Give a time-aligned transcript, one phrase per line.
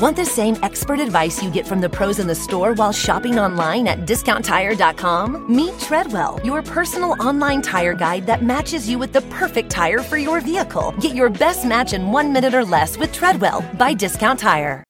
[0.00, 3.38] Want the same expert advice you get from the pros in the store while shopping
[3.38, 5.54] online at discounttire.com?
[5.54, 10.16] Meet Treadwell, your personal online tire guide that matches you with the perfect tire for
[10.16, 10.94] your vehicle.
[11.00, 14.82] Get your best match in one minute or less with Treadwell by Discount Tire.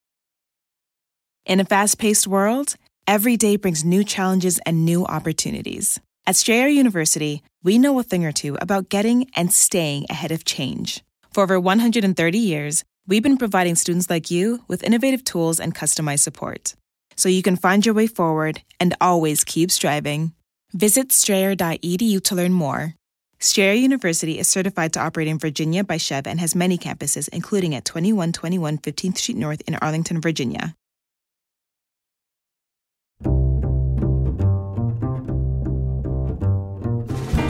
[1.45, 2.75] In a fast paced world,
[3.05, 5.99] every day brings new challenges and new opportunities.
[6.25, 10.45] At Strayer University, we know a thing or two about getting and staying ahead of
[10.45, 11.03] change.
[11.33, 16.21] For over 130 years, we've been providing students like you with innovative tools and customized
[16.21, 16.75] support
[17.17, 20.31] so you can find your way forward and always keep striving.
[20.71, 22.95] Visit strayer.edu to learn more.
[23.37, 27.75] Strayer University is certified to operate in Virginia by SCHEV and has many campuses, including
[27.75, 30.73] at 2121 15th Street North in Arlington, Virginia.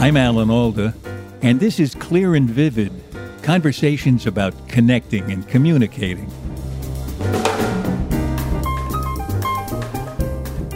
[0.01, 0.95] I'm Alan Alda,
[1.43, 3.00] and this is Clear and Vivid
[3.43, 6.31] conversations about connecting and communicating.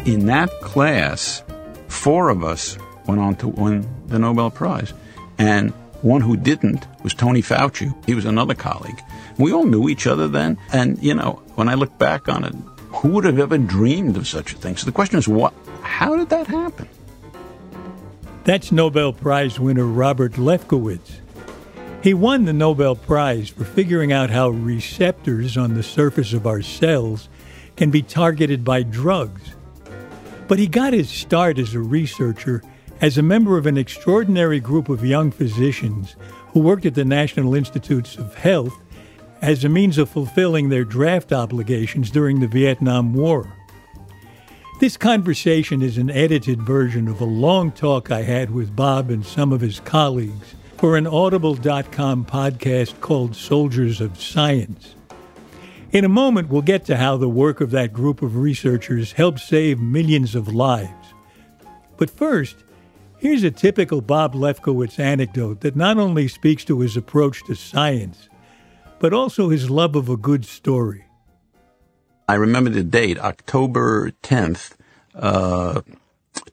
[0.06, 1.44] In that class,
[1.88, 4.94] four of us went on to win the Nobel Prize.
[5.38, 7.94] And one who didn't was Tony Fauci.
[8.06, 9.02] He was another colleague.
[9.38, 10.58] We all knew each other then.
[10.72, 12.54] And, you know, when I look back on it,
[12.90, 14.78] who would have ever dreamed of such a thing?
[14.78, 15.54] So the question is, what?
[15.82, 16.88] How did that happen?
[18.44, 21.25] That's Nobel Prize winner Robert Lefkowitz.
[22.06, 26.62] He won the Nobel Prize for figuring out how receptors on the surface of our
[26.62, 27.30] cells
[27.76, 29.56] can be targeted by drugs.
[30.48, 32.62] But he got his start as a researcher
[33.02, 36.16] as a member of an extraordinary group of young physicians
[36.50, 38.80] who worked at the National Institutes of Health
[39.42, 43.52] as a means of fulfilling their draft obligations during the Vietnam War.
[44.80, 49.26] This conversation is an edited version of a long talk I had with Bob and
[49.26, 54.96] some of his colleagues for an Audible.com podcast called Soldiers of Science.
[55.92, 59.40] In a moment, we'll get to how the work of that group of researchers helped
[59.40, 61.14] save millions of lives.
[61.98, 62.58] But first,
[63.18, 68.28] here's a typical Bob Lefkowitz anecdote that not only speaks to his approach to science,
[69.00, 71.06] but also his love of a good story.
[72.28, 74.76] I remember the date, October 10th,
[75.14, 75.82] uh,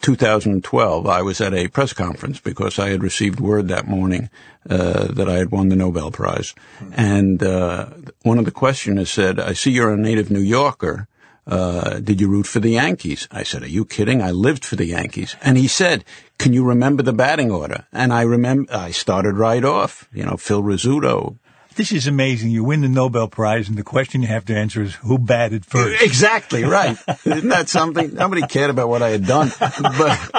[0.00, 1.06] 2012.
[1.06, 4.31] I was at a press conference because I had received word that morning
[4.69, 6.54] uh, that I had won the Nobel Prize.
[6.93, 7.87] And uh,
[8.22, 11.09] one of the questioners said, I see you're a native New Yorker.
[11.44, 13.26] Uh, did you root for the Yankees?
[13.32, 14.22] I said, are you kidding?
[14.22, 15.34] I lived for the Yankees.
[15.43, 16.04] And he said,
[16.38, 17.87] can you remember the batting order?
[17.93, 21.38] And I remember, I started right off, you know, Phil Rizzuto,
[21.74, 22.50] this is amazing.
[22.50, 25.64] You win the Nobel Prize, and the question you have to answer is who batted
[25.64, 26.02] first.
[26.02, 26.96] Exactly right.
[27.24, 28.14] Isn't that something?
[28.14, 30.30] Nobody cared about what I had done, but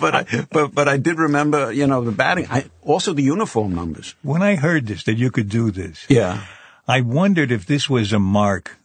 [0.00, 2.46] but I, but but I did remember, you know, the batting.
[2.50, 4.14] I also the uniform numbers.
[4.22, 6.44] When I heard this that you could do this, yeah,
[6.86, 8.78] I wondered if this was a mark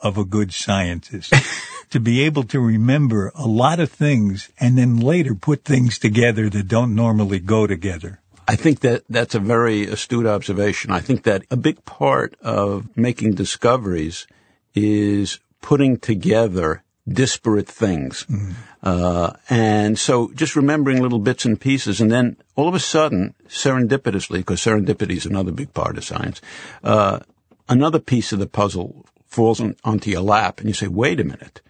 [0.00, 1.32] of a good scientist.
[1.90, 6.50] to be able to remember a lot of things and then later put things together
[6.50, 8.20] that don't normally go together.
[8.48, 10.90] I think that that's a very astute observation.
[10.90, 14.26] I think that a big part of making discoveries
[14.74, 18.24] is putting together disparate things.
[18.24, 18.52] Mm-hmm.
[18.82, 23.34] Uh, and so just remembering little bits and pieces and then all of a sudden,
[23.48, 26.40] serendipitously, because serendipity is another big part of science,
[26.84, 27.20] uh,
[27.68, 31.24] another piece of the puzzle falls on, onto your lap and you say, wait a
[31.24, 31.60] minute.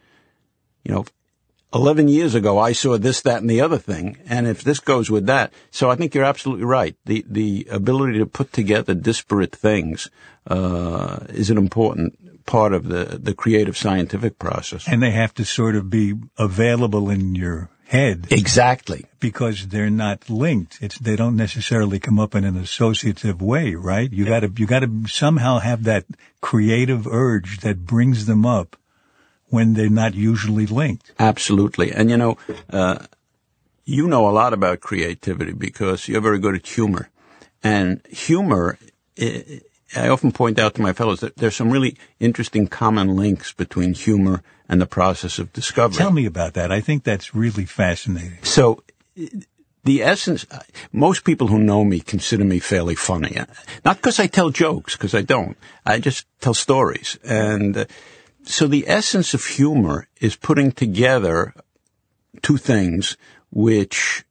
[0.84, 1.04] You know,
[1.74, 4.18] 11 years ago, I saw this, that, and the other thing.
[4.28, 6.96] And if this goes with that, so I think you're absolutely right.
[7.04, 10.08] The, the ability to put together disparate things,
[10.46, 14.86] uh, is an important part of the, the creative scientific process.
[14.88, 18.28] And they have to sort of be available in your head.
[18.30, 19.04] Exactly.
[19.20, 20.78] Because they're not linked.
[20.80, 24.12] It's, they don't necessarily come up in an associative way, right?
[24.12, 26.04] You gotta, you gotta somehow have that
[26.40, 28.76] creative urge that brings them up
[29.56, 31.12] when they're not usually linked.
[31.18, 31.90] Absolutely.
[31.90, 32.36] And you know,
[32.70, 32.98] uh,
[33.86, 37.08] you know a lot about creativity because you're very good at humor.
[37.64, 38.78] And humor,
[39.96, 43.94] I often point out to my fellows that there's some really interesting common links between
[43.94, 45.96] humor and the process of discovery.
[45.96, 46.70] Tell me about that.
[46.70, 48.38] I think that's really fascinating.
[48.42, 48.82] So,
[49.84, 50.44] the essence,
[50.92, 53.38] most people who know me consider me fairly funny.
[53.84, 55.56] Not because I tell jokes, because I don't.
[55.86, 57.18] I just tell stories.
[57.24, 57.84] And, uh,
[58.46, 61.54] so the essence of humor is putting together
[62.42, 63.16] two things
[63.50, 64.24] which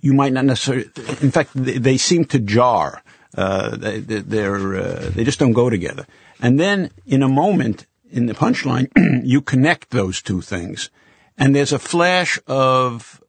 [0.00, 0.90] you might not necessarily,
[1.20, 3.02] in fact, they, seem to jar.
[3.36, 6.06] Uh, they, they're, uh, they just don't go together.
[6.40, 8.88] And then in a moment in the punchline,
[9.24, 10.90] you connect those two things
[11.38, 13.22] and there's a flash of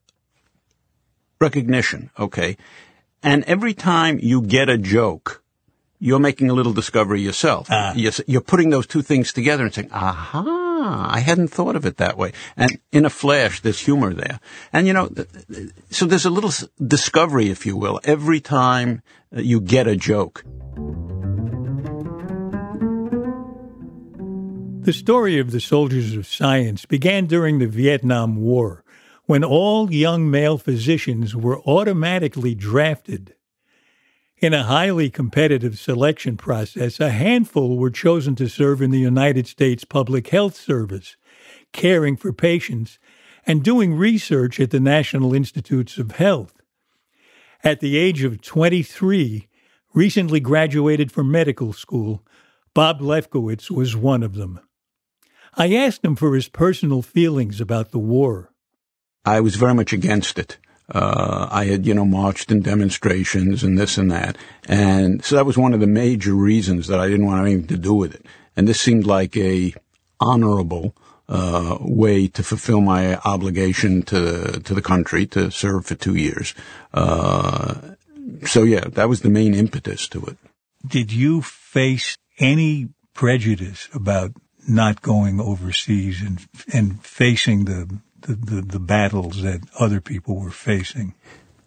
[1.39, 2.09] recognition.
[2.17, 2.57] Okay.
[3.21, 5.42] And every time you get a joke,
[6.03, 7.67] you're making a little discovery yourself.
[7.71, 7.93] Ah.
[7.95, 11.95] You're, you're putting those two things together and saying, aha, I hadn't thought of it
[11.95, 12.33] that way.
[12.57, 14.41] And in a flash, there's humor there.
[14.73, 15.09] And you know,
[15.91, 16.51] so there's a little
[16.85, 19.01] discovery, if you will, every time
[19.33, 20.43] uh, you get a joke.
[24.81, 28.83] The story of the soldiers of science began during the Vietnam War,
[29.23, 33.35] when all young male physicians were automatically drafted.
[34.43, 39.47] In a highly competitive selection process, a handful were chosen to serve in the United
[39.47, 41.15] States Public Health Service,
[41.71, 42.99] caring for patients
[43.47, 46.61] and doing research at the National Institutes of Health.
[47.63, 49.47] At the age of 23,
[49.93, 52.21] recently graduated from medical school,
[52.73, 54.59] Bob Lefkowitz was one of them.
[55.53, 58.51] I asked him for his personal feelings about the war.
[59.23, 60.57] I was very much against it.
[60.89, 64.37] Uh, I had, you know, marched in demonstrations and this and that.
[64.67, 67.77] And so that was one of the major reasons that I didn't want anything to
[67.77, 68.25] do with it.
[68.55, 69.73] And this seemed like a
[70.19, 70.95] honorable,
[71.29, 76.53] uh, way to fulfill my obligation to, to the country to serve for two years.
[76.93, 77.75] Uh,
[78.45, 80.37] so yeah, that was the main impetus to it.
[80.85, 84.31] Did you face any prejudice about
[84.67, 90.51] not going overseas and and facing the the, the, the battles that other people were
[90.51, 91.13] facing?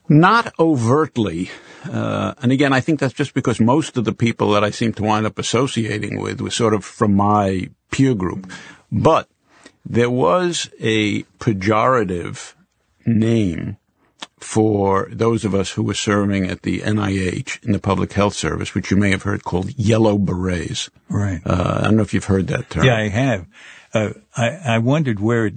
[0.08, 1.50] Not overtly.
[1.84, 4.92] Uh, and again, I think that's just because most of the people that I seem
[4.94, 8.50] to wind up associating with were sort of from my peer group.
[8.92, 9.28] But
[9.84, 12.54] there was a pejorative
[13.04, 13.78] name
[14.38, 18.74] for those of us who were serving at the NIH in the public health service,
[18.74, 20.90] which you may have heard called yellow berets.
[21.08, 21.40] Right.
[21.44, 22.84] Uh, I don't know if you've heard that term.
[22.84, 23.46] yeah, I have.
[23.94, 25.54] Uh, I I wondered where it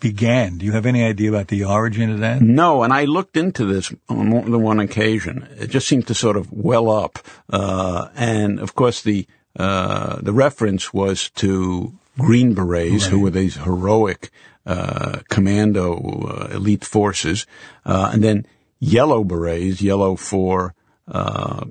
[0.00, 0.58] began.
[0.58, 2.40] Do you have any idea about the origin of that?
[2.40, 5.46] No, and I looked into this on more than one occasion.
[5.58, 7.18] It just seemed to sort of well up,
[7.50, 9.26] uh, and of course the
[9.56, 14.30] uh, the reference was to Green Berets, who were these heroic
[14.66, 17.46] uh, commando uh, elite forces,
[17.84, 18.46] uh, and then
[18.78, 20.74] Yellow Berets, yellow for
[21.08, 21.64] uh,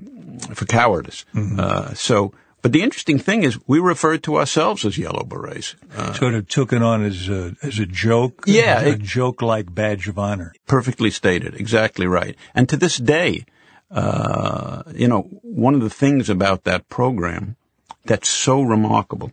[0.54, 1.24] for cowardice.
[1.58, 2.32] Uh, so.
[2.62, 5.76] But the interesting thing is, we referred to ourselves as Yellow Berets.
[5.96, 8.44] Uh, Sort of took it on as a as a joke.
[8.46, 10.52] Yeah, a joke like badge of honor.
[10.66, 11.54] perfectly stated.
[11.54, 12.36] Exactly right.
[12.54, 13.44] And to this day,
[13.90, 17.56] uh, you know, one of the things about that program
[18.04, 19.32] that's so remarkable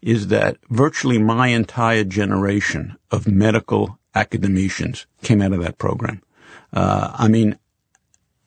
[0.00, 6.22] is that virtually my entire generation of medical academicians came out of that program.
[6.72, 7.58] Uh, I mean,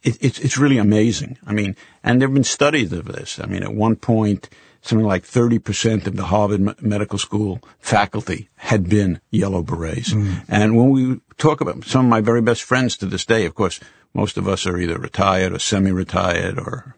[0.04, 1.38] it, it's it's really amazing.
[1.46, 3.40] I mean, and there have been studies of this.
[3.40, 4.50] I mean, at one point,
[4.82, 10.12] something like 30% of the Harvard M- Medical School faculty had been yellow berets.
[10.48, 13.56] And when we talk about some of my very best friends to this day, of
[13.56, 13.80] course,
[14.14, 16.96] most of us are either retired or semi-retired or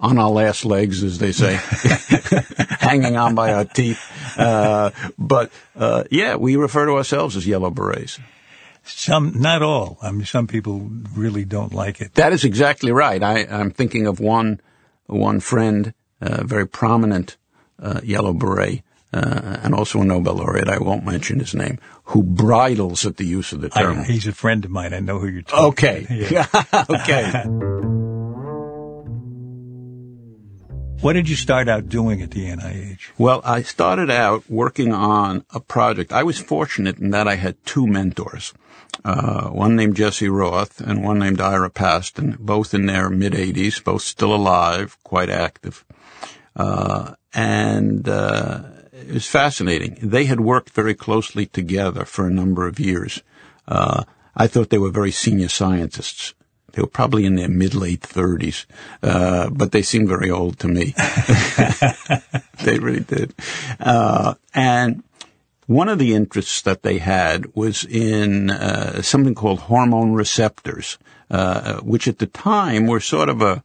[0.00, 1.54] on our last legs, as they say,
[2.78, 4.00] hanging on by our teeth.
[4.38, 8.18] Uh, but, uh, yeah, we refer to ourselves as yellow berets.
[8.84, 9.98] Some, not all.
[10.02, 12.14] I mean, some people really don't like it.
[12.14, 13.22] That is exactly right.
[13.22, 14.60] I, I'm thinking of one
[15.06, 17.36] one friend, a very prominent
[17.78, 18.82] uh, yellow beret,
[19.12, 20.68] uh, and also a Nobel laureate.
[20.68, 24.00] I won't mention his name, who bridles at the use of the term.
[24.00, 24.94] I, he's a friend of mine.
[24.94, 26.06] I know who you're talking.
[26.06, 26.48] About.
[26.90, 27.44] Okay, okay.
[31.04, 33.10] What did you start out doing at the NIH?
[33.18, 36.14] Well, I started out working on a project.
[36.14, 38.54] I was fortunate in that I had two mentors.
[39.04, 43.82] Uh, one named Jesse Roth and one named Ira Pastan, both in their mid 80s,
[43.82, 45.84] both still alive, quite active.
[46.56, 49.98] Uh, and, uh, it was fascinating.
[50.00, 53.22] They had worked very closely together for a number of years.
[53.66, 54.04] Uh,
[54.36, 56.34] I thought they were very senior scientists.
[56.72, 58.66] They were probably in their mid late thirties,
[59.02, 60.94] uh, but they seemed very old to me.
[62.64, 63.32] they really did.
[63.78, 65.04] Uh, and
[65.66, 70.98] one of the interests that they had was in uh, something called hormone receptors,
[71.30, 73.62] uh, which at the time were sort of a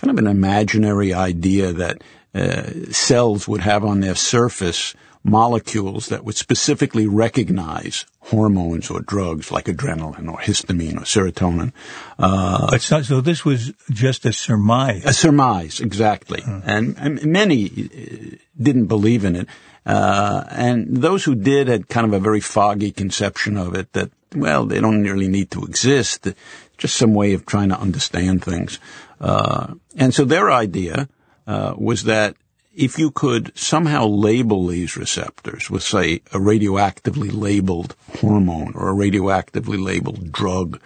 [0.00, 2.02] kind of an imaginary idea that
[2.34, 9.50] uh, cells would have on their surface molecules that would specifically recognize hormones or drugs
[9.50, 11.72] like adrenaline or histamine or serotonin.
[12.18, 15.04] Uh, But so, this was just a surmise.
[15.04, 16.42] a surmise, exactly.
[16.46, 19.48] And, and many uh, didn't believe in it.
[19.86, 24.10] Uh, and those who did had kind of a very foggy conception of it that,
[24.34, 26.28] well, they don't really need to exist.
[26.76, 28.80] Just some way of trying to understand things.
[29.20, 31.08] Uh, and so their idea,
[31.46, 32.34] uh, was that
[32.74, 38.94] if you could somehow label these receptors with, say, a radioactively labeled hormone or a
[38.94, 40.80] radioactively labeled drug,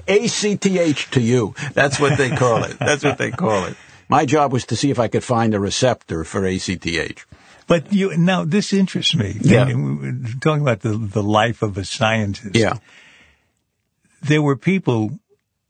[0.06, 1.54] ACTH to you.
[1.72, 2.78] That's what they call it.
[2.78, 3.74] That's what they call it.
[4.10, 7.24] My job was to see if I could find a receptor for ACTH.
[7.66, 9.36] But you now this interests me.
[9.40, 9.64] Yeah.
[9.64, 12.56] Talking about the the life of a scientist.
[12.56, 12.78] Yeah.
[14.22, 15.18] There were people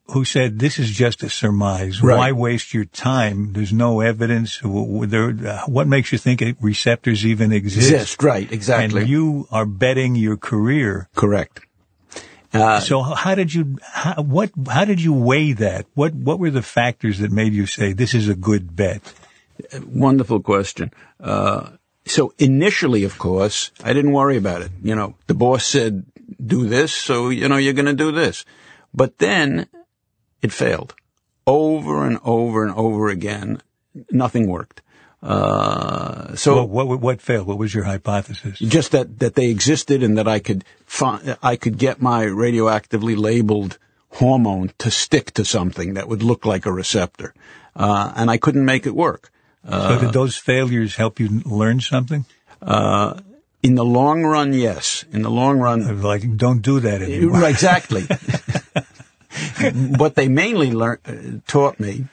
[0.06, 2.02] who said this is just a surmise.
[2.02, 2.18] Right.
[2.18, 3.52] Why waste your time?
[3.52, 4.61] There's no evidence.
[4.62, 7.90] What makes you think receptors even exist?
[7.90, 8.50] Exist, right?
[8.50, 9.02] Exactly.
[9.02, 11.08] And you are betting your career.
[11.14, 11.61] Correct.
[12.52, 15.87] Uh, so how did you how, what how did you weigh that?
[15.94, 19.00] What what were the factors that made you say this is a good bet?
[19.87, 20.92] Wonderful question.
[21.18, 21.70] Uh,
[22.04, 24.73] so initially, of course, I didn't worry about it.
[24.82, 26.04] You know, the boss said
[26.44, 28.44] do this, so you know you're going to do this.
[28.94, 29.68] But then
[30.42, 30.94] it failed
[31.47, 33.62] over and over and over again.
[34.11, 34.82] Nothing worked.
[35.23, 37.47] Uh, so well, what, what failed?
[37.47, 38.59] What was your hypothesis?
[38.59, 43.14] Just that that they existed and that I could find, I could get my radioactively
[43.14, 43.78] labeled
[44.14, 47.35] hormone to stick to something that would look like a receptor,
[47.76, 49.30] uh, and I couldn't make it work.
[49.66, 52.25] Uh, so did those failures help you learn something?
[52.61, 53.21] Uh,
[53.62, 55.04] in the long run, yes.
[55.12, 57.49] In the long run, like don't do that anymore.
[57.49, 58.02] Exactly.
[59.97, 62.07] what they mainly learned, taught me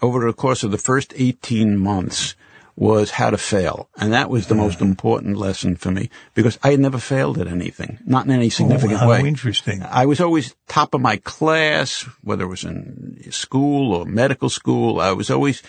[0.00, 2.34] over the course of the first 18 months
[2.74, 3.88] was how to fail.
[3.96, 7.46] And that was the most important lesson for me because I had never failed at
[7.46, 9.20] anything, not in any significant oh, how way.
[9.20, 9.82] interesting.
[9.82, 15.00] I was always top of my class, whether it was in school or medical school.
[15.00, 15.62] I was always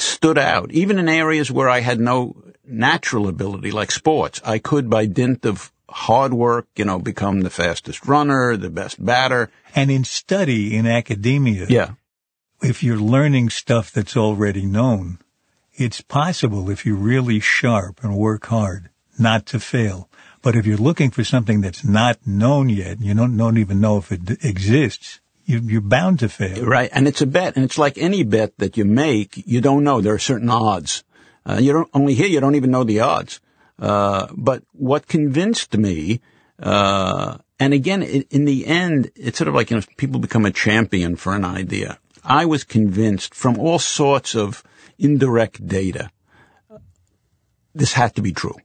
[0.00, 4.40] stood out, even in areas where I had no natural ability, like sports.
[4.44, 9.04] I could, by dint of hard work, you know, become the fastest runner, the best
[9.04, 9.50] batter.
[9.74, 11.92] And in study, in academia, yeah.
[12.62, 15.18] if you're learning stuff that's already known,
[15.74, 20.08] it's possible if you're really sharp and work hard not to fail.
[20.42, 23.98] But if you're looking for something that's not known yet, you don't, don't even know
[23.98, 26.64] if it exists, you, are bound to fail.
[26.64, 26.90] Right.
[26.92, 27.56] And it's a bet.
[27.56, 30.00] And it's like any bet that you make, you don't know.
[30.00, 31.04] There are certain odds.
[31.46, 33.40] Uh, you don't, only here, you don't even know the odds.
[33.78, 36.20] Uh, but what convinced me,
[36.60, 40.44] uh, and again, in, in the end, it's sort of like, you know, people become
[40.44, 41.98] a champion for an idea.
[42.22, 44.62] I was convinced from all sorts of
[44.98, 46.10] indirect data,
[47.74, 48.56] this had to be true.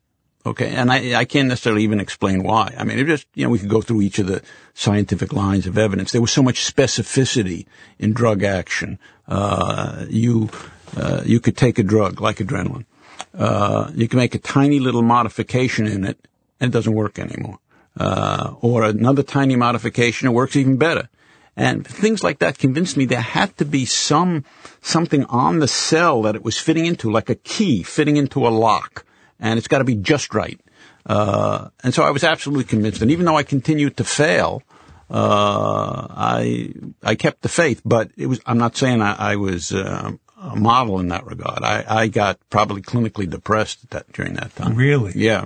[0.45, 0.69] Okay.
[0.75, 2.73] And I, I can't necessarily even explain why.
[2.77, 4.41] I mean, it just, you know, we could go through each of the
[4.73, 6.12] scientific lines of evidence.
[6.12, 7.65] There was so much specificity
[7.97, 9.00] in drug action.
[9.27, 10.50] Uh, you,
[10.97, 12.85] uh, you could take a drug like adrenaline.
[13.33, 16.27] Uh, you can make a tiny little modification in it
[16.59, 17.59] and it doesn't work anymore.
[17.97, 21.09] Uh, or another tiny modification, it works even better.
[21.55, 24.43] And things like that convinced me there had to be some,
[24.81, 28.50] something on the cell that it was fitting into, like a key fitting into a
[28.50, 29.05] lock.
[29.40, 30.60] And it's got to be just right.
[31.06, 33.02] Uh, and so I was absolutely convinced.
[33.02, 34.63] And even though I continued to fail,
[35.10, 36.74] uh, I,
[37.04, 40.56] I kept the faith, but it was, I'm not saying I, I was, uh, a
[40.58, 41.63] model in that regard.
[41.63, 44.75] I, I got probably clinically depressed that, during that time.
[44.75, 45.13] Really?
[45.16, 45.46] Yeah.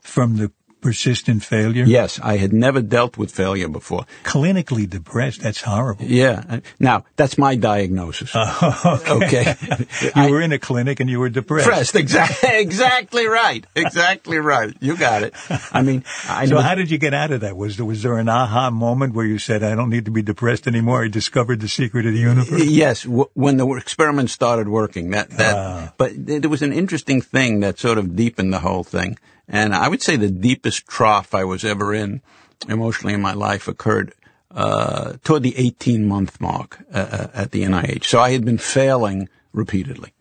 [0.00, 0.52] From the
[0.86, 1.84] persistent failure?
[1.84, 4.06] Yes, I had never dealt with failure before.
[4.22, 6.04] Clinically depressed, that's horrible.
[6.04, 6.60] Yeah.
[6.78, 8.30] Now, that's my diagnosis.
[8.32, 9.50] Uh, okay.
[9.50, 9.86] okay.
[10.02, 11.66] you I, were in a clinic and you were depressed.
[11.66, 13.66] Depressed, exactly, exactly right.
[13.74, 14.72] Exactly right.
[14.78, 15.34] You got it.
[15.72, 17.56] I mean, I So how did you get out of that?
[17.56, 20.22] Was there, was there an aha moment where you said, I don't need to be
[20.22, 21.02] depressed anymore?
[21.02, 22.64] I discovered the secret of the universe?
[22.64, 25.56] Yes, w- when the experiment started working, that that.
[25.56, 25.92] Ah.
[25.96, 29.88] But there was an interesting thing that sort of deepened the whole thing, and I
[29.88, 32.22] would say the deepest trough I was ever in,
[32.68, 34.12] emotionally in my life, occurred
[34.50, 38.04] uh, toward the 18 month mark uh, at the NIH.
[38.04, 40.12] So I had been failing repeatedly,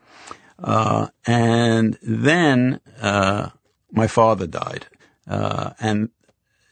[0.60, 3.50] uh, and then uh,
[3.92, 4.88] my father died,
[5.28, 6.10] uh, and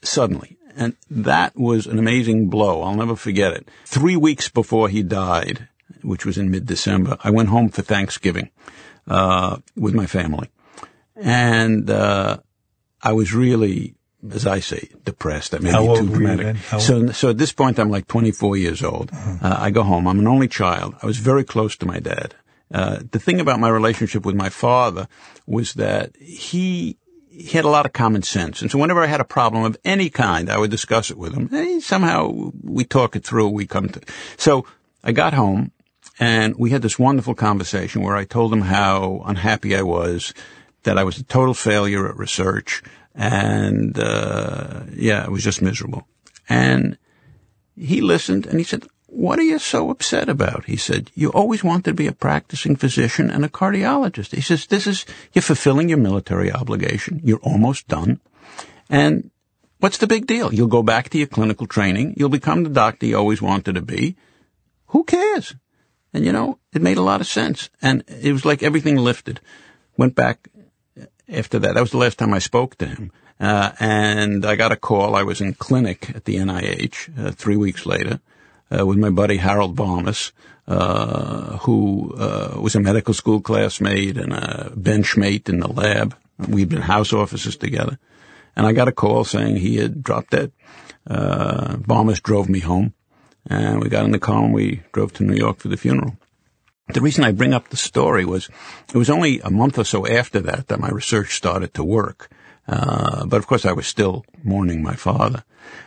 [0.01, 0.57] suddenly.
[0.75, 2.81] And that was an amazing blow.
[2.81, 3.69] I'll never forget it.
[3.85, 5.67] Three weeks before he died,
[6.01, 8.49] which was in mid-December, I went home for Thanksgiving,
[9.07, 10.49] uh, with my family.
[11.15, 12.37] And, uh,
[13.03, 13.95] I was really,
[14.31, 15.53] as I say, depressed.
[15.53, 16.57] I may How be old too dramatic.
[16.79, 19.11] So, so at this point, I'm like 24 years old.
[19.13, 20.07] Uh, I go home.
[20.07, 20.95] I'm an only child.
[21.03, 22.33] I was very close to my dad.
[22.73, 25.07] Uh, the thing about my relationship with my father
[25.45, 26.97] was that he
[27.29, 28.61] he had a lot of common sense.
[28.61, 31.33] And so whenever I had a problem of any kind, I would discuss it with
[31.33, 31.49] him.
[31.51, 33.49] And somehow we talk it through.
[33.49, 34.01] We come to,
[34.37, 34.67] so
[35.03, 35.71] I got home
[36.19, 40.33] and we had this wonderful conversation where I told him how unhappy I was
[40.83, 42.83] that I was a total failure at research,
[43.15, 46.07] and uh, yeah, it was just miserable.
[46.49, 46.97] And
[47.75, 50.65] he listened and he said, what are you so upset about?
[50.65, 54.33] He said, you always wanted to be a practicing physician and a cardiologist.
[54.33, 57.21] He says, this is, you're fulfilling your military obligation.
[57.23, 58.19] You're almost done.
[58.89, 59.29] And
[59.79, 60.51] what's the big deal?
[60.51, 62.15] You'll go back to your clinical training.
[62.17, 64.15] You'll become the doctor you always wanted to be.
[64.87, 65.55] Who cares?
[66.11, 67.69] And you know, it made a lot of sense.
[67.81, 69.41] And it was like everything lifted.
[69.95, 70.47] Went back
[71.31, 71.75] after that.
[71.75, 73.11] That was the last time I spoke to him.
[73.39, 75.15] Uh, and I got a call.
[75.15, 78.19] I was in clinic at the NIH uh, three weeks later
[78.71, 80.31] uh, with my buddy Harold Varmus,
[80.67, 86.15] uh, who uh, was a medical school classmate and a benchmate in the lab.
[86.47, 87.99] We'd been house officers together.
[88.55, 90.51] And I got a call saying he had dropped dead.
[91.05, 91.77] Uh,
[92.23, 92.93] drove me home.
[93.47, 96.17] And we got in the car and we drove to New York for the funeral.
[96.87, 98.49] The reason I bring up the story was
[98.89, 102.29] it was only a month or so after that that my research started to work.
[102.67, 105.43] Uh, but of course I was still mourning my father.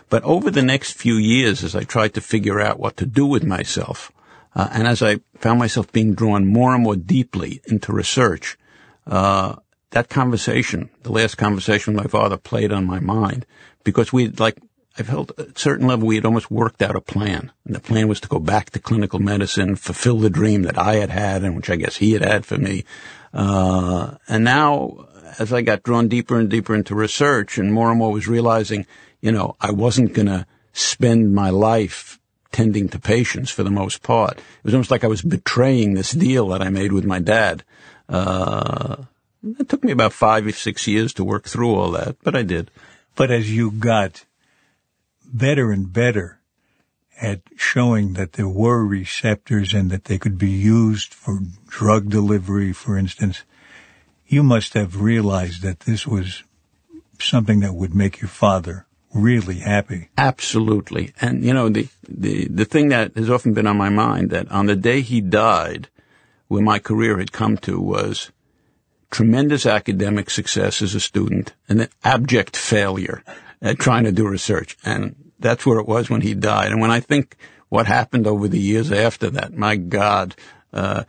[0.08, 3.26] But over the next few years, as I tried to figure out what to do
[3.26, 4.10] with myself,
[4.54, 8.56] uh, and as I found myself being drawn more and more deeply into research,
[9.06, 9.56] uh,
[9.90, 13.46] that conversation, the last conversation with my father played on my mind
[13.84, 14.58] because we like
[14.98, 17.52] I felt at a certain level we had almost worked out a plan.
[17.64, 20.96] And the plan was to go back to clinical medicine, fulfill the dream that I
[20.96, 22.84] had had and which I guess he had had for me.
[23.34, 25.06] Uh, and now
[25.38, 28.86] as I got drawn deeper and deeper into research and more and more was realizing,
[29.20, 32.18] you know, I wasn't going to spend my life
[32.52, 34.38] tending to patients for the most part.
[34.38, 37.64] It was almost like I was betraying this deal that I made with my dad.
[38.08, 38.96] Uh,
[39.58, 42.42] it took me about five or six years to work through all that, but I
[42.42, 42.70] did.
[43.14, 44.24] But as you got
[45.32, 46.40] better and better
[47.20, 52.72] at showing that there were receptors and that they could be used for drug delivery,
[52.72, 53.42] for instance,
[54.26, 56.42] you must have realized that this was
[57.18, 60.08] something that would make your father really happy.
[60.18, 61.12] Absolutely.
[61.20, 64.50] And you know, the, the, the thing that has often been on my mind that
[64.50, 65.88] on the day he died,
[66.48, 68.30] where my career had come to was
[69.10, 73.22] tremendous academic success as a student and then abject failure
[73.66, 74.76] at trying to do research.
[74.84, 76.72] And that's where it was when he died.
[76.72, 77.36] And when I think
[77.68, 80.34] what happened over the years after that, my God,
[80.72, 81.04] uh,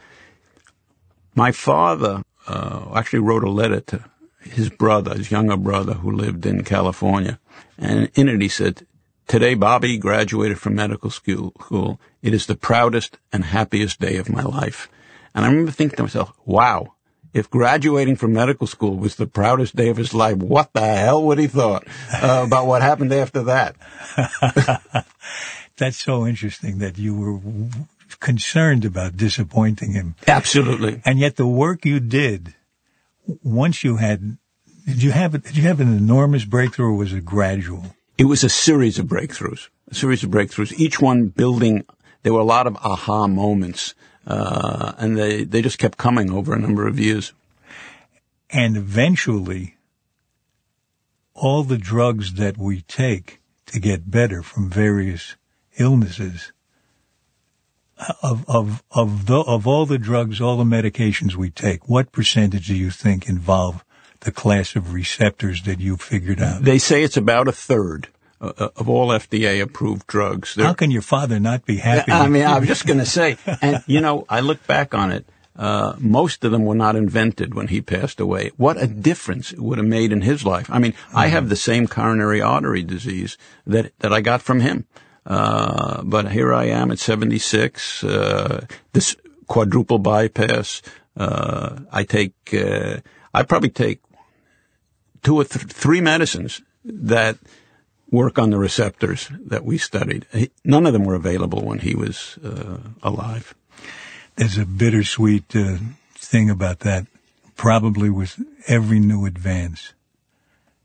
[1.35, 4.05] my father uh, actually wrote a letter to
[4.41, 7.39] his brother, his younger brother, who lived in California,
[7.77, 8.85] and in it he said,
[9.27, 11.99] "Today, Bobby graduated from medical school.
[12.21, 14.89] It is the proudest and happiest day of my life."
[15.35, 16.93] And I remember thinking to myself, "Wow."
[17.37, 21.23] If graduating from medical school was the proudest day of his life, what the hell
[21.23, 23.75] would he thought uh, about what happened after that?
[25.77, 27.69] That's so interesting that you were
[28.19, 30.15] concerned about disappointing him.
[30.27, 31.01] Absolutely.
[31.05, 32.55] And yet the work you did,
[33.43, 34.37] once you had,
[34.87, 37.95] did you have, did you have an enormous breakthrough or was it gradual?
[38.17, 41.85] It was a series of breakthroughs, a series of breakthroughs, each one building,
[42.23, 43.93] there were a lot of aha moments,
[44.27, 47.33] uh, and they, they just kept coming over a number of years.
[48.49, 49.77] And eventually,
[51.33, 55.35] all the drugs that we take to get better from various
[55.77, 56.51] illnesses
[58.21, 62.67] of of of the of all the drugs, all the medications we take, what percentage
[62.67, 63.83] do you think involve
[64.21, 66.63] the class of receptors that you figured out?
[66.63, 70.55] They say it's about a third uh, uh of all FDA approved drugs.
[70.55, 72.11] They're, How can your father not be happy?
[72.11, 75.11] I mean, I was just going to say, and you know, I look back on
[75.11, 75.25] it.
[75.57, 78.51] Uh, most of them were not invented when he passed away.
[78.57, 80.69] What a difference it would have made in his life.
[80.69, 81.17] I mean, mm-hmm.
[81.17, 84.85] I have the same coronary artery disease that, that I got from him.
[85.25, 89.15] Uh, but here I am at 76, uh, this
[89.47, 90.83] quadruple bypass.
[91.17, 92.97] Uh, I take, uh,
[93.33, 94.01] I probably take
[95.23, 97.37] two or th- three medicines that
[98.09, 100.25] work on the receptors that we studied.
[100.63, 103.53] None of them were available when he was uh, alive.
[104.35, 105.77] There's a bittersweet uh,
[106.15, 107.07] thing about that.
[107.55, 109.93] Probably with every new advance,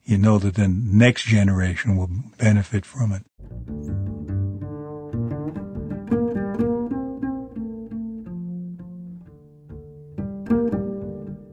[0.04, 3.22] you know that the next generation will benefit from it.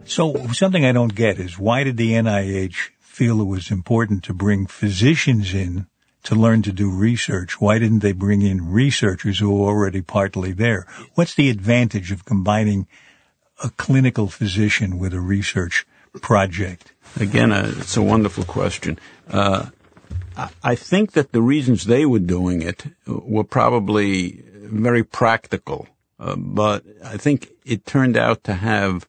[0.06, 4.34] So something I don't get is why did the NIH feel it was important to
[4.34, 5.86] bring physicians in
[6.24, 7.60] to learn to do research?
[7.60, 10.88] Why didn't they bring in researchers who were already partly there?
[11.16, 12.88] What's the advantage of combining
[13.62, 15.86] a clinical physician with a research
[16.22, 16.94] project?
[17.20, 18.98] Again, uh, it's a wonderful question.
[19.28, 19.66] Uh,
[20.64, 25.90] I think that the reasons they were doing it were probably very practical,
[26.22, 29.06] uh, but I think it turned out to have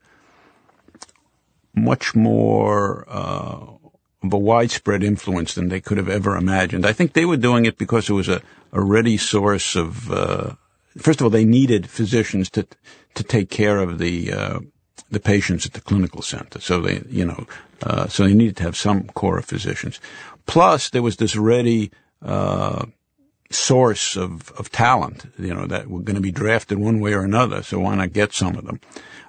[1.73, 3.79] much more uh,
[4.23, 6.85] of a widespread influence than they could have ever imagined.
[6.85, 10.11] I think they were doing it because it was a, a ready source of.
[10.11, 10.55] Uh,
[10.99, 12.67] first of all, they needed physicians to
[13.15, 14.61] to take care of the uh,
[15.11, 16.61] the patients at the clinical center.
[16.61, 17.47] So they, you know,
[17.83, 20.01] uh, so they needed to have some core of physicians.
[20.47, 21.91] Plus, there was this ready
[22.23, 22.87] uh,
[23.51, 27.23] source of, of talent, you know, that were going to be drafted one way or
[27.23, 27.63] another.
[27.63, 28.81] So why not get some of them?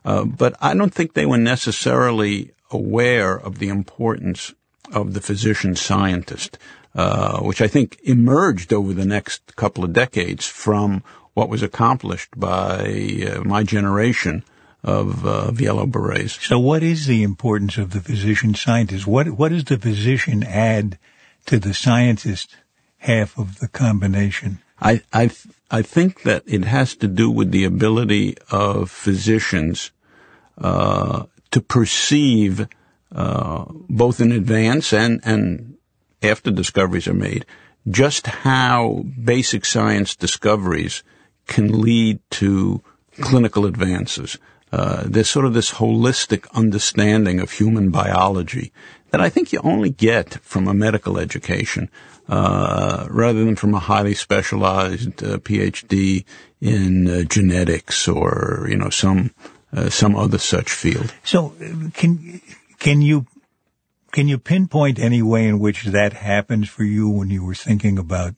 [0.05, 4.53] Uh, but I don't think they were necessarily aware of the importance
[4.91, 6.57] of the physician scientist,
[6.95, 12.37] uh, which I think emerged over the next couple of decades from what was accomplished
[12.37, 14.43] by uh, my generation
[14.83, 16.45] of, uh, of yellow berets.
[16.45, 19.07] So, what is the importance of the physician scientist?
[19.07, 20.97] What what does the physician add
[21.45, 22.57] to the scientist
[22.97, 24.59] half of the combination?
[24.81, 25.29] I I
[25.69, 29.91] I think that it has to do with the ability of physicians
[30.57, 32.67] uh, to perceive
[33.13, 35.75] uh, both in advance and and
[36.23, 37.45] after discoveries are made,
[37.89, 41.03] just how basic science discoveries
[41.47, 42.81] can lead to
[43.19, 44.37] clinical advances.
[44.71, 48.71] Uh, there's sort of this holistic understanding of human biology
[49.09, 51.89] that I think you only get from a medical education,
[52.29, 56.23] uh, rather than from a highly specialized uh, PhD
[56.61, 59.31] in uh, genetics or you know some
[59.73, 61.13] uh, some other such field.
[61.25, 61.53] So,
[61.93, 62.41] can
[62.81, 63.27] can you
[64.11, 67.97] can you pinpoint any way in which that happens for you when you were thinking
[67.97, 68.35] about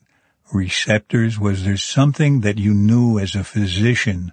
[0.52, 1.40] receptors?
[1.40, 4.32] Was there something that you knew as a physician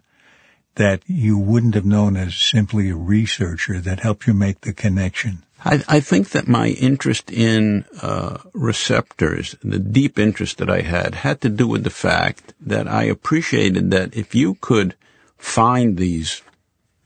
[0.76, 5.43] that you wouldn't have known as simply a researcher that helped you make the connection?
[5.63, 11.15] I, I think that my interest in uh, receptors, the deep interest that I had,
[11.15, 14.95] had to do with the fact that I appreciated that if you could
[15.38, 16.41] find these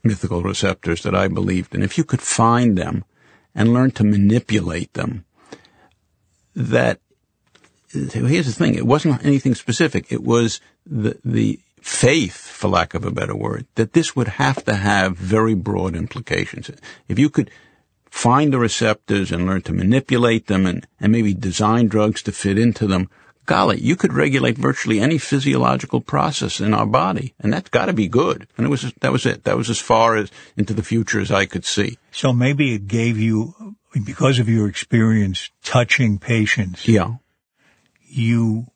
[0.06, 3.04] mythical receptors that I believed in, if you could find them
[3.54, 5.24] and learn to manipulate them,
[6.54, 7.00] that
[7.92, 10.10] here's the thing, it wasn't anything specific.
[10.10, 14.64] It was the, the faith, for lack of a better word, that this would have
[14.64, 16.70] to have very broad implications.
[17.08, 17.50] If you could
[18.10, 22.58] find the receptors and learn to manipulate them and, and maybe design drugs to fit
[22.58, 23.10] into them,
[23.46, 27.92] golly, you could regulate virtually any physiological process in our body, and that's got to
[27.92, 28.46] be good.
[28.56, 29.44] And it was that was it.
[29.44, 31.98] That was as far as into the future as I could see.
[32.10, 36.86] So maybe it gave you, because of your experience touching patients.
[36.86, 37.16] Yeah.
[38.08, 38.66] You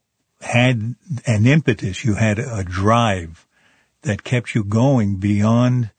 [0.41, 0.95] had
[1.27, 2.05] an impetus.
[2.05, 3.47] You had a drive
[4.03, 5.91] that kept you going beyond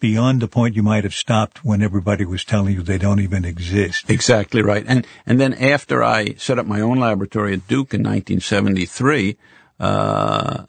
[0.00, 3.44] beyond the point you might have stopped when everybody was telling you they don't even
[3.44, 4.10] exist.
[4.10, 4.84] Exactly right.
[4.86, 9.36] And and then after I set up my own laboratory at Duke in 1973,
[9.80, 10.64] uh,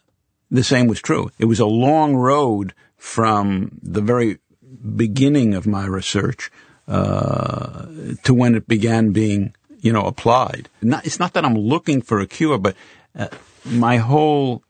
[0.50, 1.32] the same was true.
[1.38, 4.40] It was a long road from the very
[4.96, 6.52] beginning of my research
[6.88, 7.86] uh,
[8.24, 10.70] to when it began being, you know, applied.
[10.82, 12.76] Not, it's not that I'm looking for a cure, but
[13.18, 13.28] uh,
[13.66, 14.64] my whole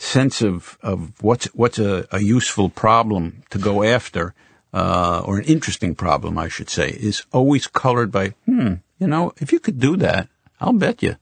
[0.00, 4.34] sense of, of what's, what's a, a useful problem to go after,
[4.72, 9.32] uh, or an interesting problem, I should say, is always colored by, hmm, you know,
[9.38, 10.28] if you could do that,
[10.60, 11.16] I'll bet you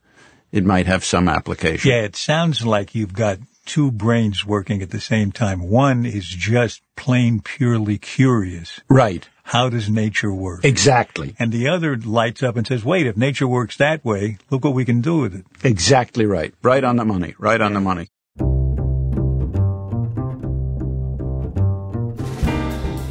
[0.52, 1.90] it might have some application.
[1.90, 5.68] Yeah, it sounds like you've got two brains working at the same time.
[5.68, 8.80] One is just plain purely curious.
[8.88, 9.28] Right.
[9.42, 10.64] How does nature work?
[10.64, 11.34] Exactly.
[11.38, 14.74] And the other lights up and says, wait, if nature works that way, look what
[14.74, 15.44] we can do with it.
[15.64, 16.54] Exactly right.
[16.62, 17.34] Right on the money.
[17.38, 18.08] Right on the money.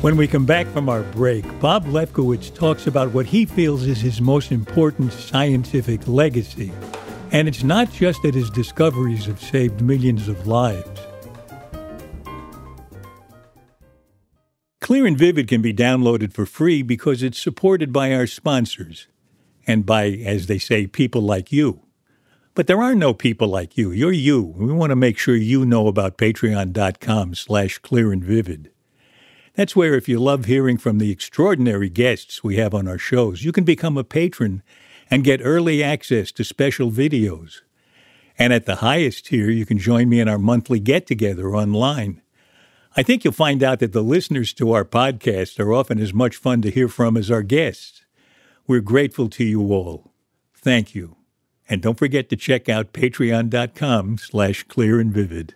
[0.07, 3.99] When we come back from our break, Bob Lefkowitz talks about what he feels is
[3.99, 6.71] his most important scientific legacy.
[7.33, 11.01] And it's not just that his discoveries have saved millions of lives.
[14.79, 19.07] Clear and Vivid can be downloaded for free because it's supported by our sponsors
[19.67, 21.81] and by, as they say, people like you.
[22.53, 23.91] But there are no people like you.
[23.91, 24.41] You're you.
[24.41, 28.71] We want to make sure you know about patreon.com slash clear and vivid.
[29.57, 33.43] That's where if you love hearing from the extraordinary guests we have on our shows,
[33.43, 34.61] you can become a patron
[35.09, 37.61] and get early access to special videos.
[38.37, 42.21] And at the highest tier, you can join me in our monthly get together online.
[42.95, 46.35] I think you'll find out that the listeners to our podcast are often as much
[46.35, 48.03] fun to hear from as our guests.
[48.67, 50.13] We're grateful to you all.
[50.53, 51.15] Thank you.
[51.67, 55.55] And don't forget to check out patreon.com slash clear and vivid.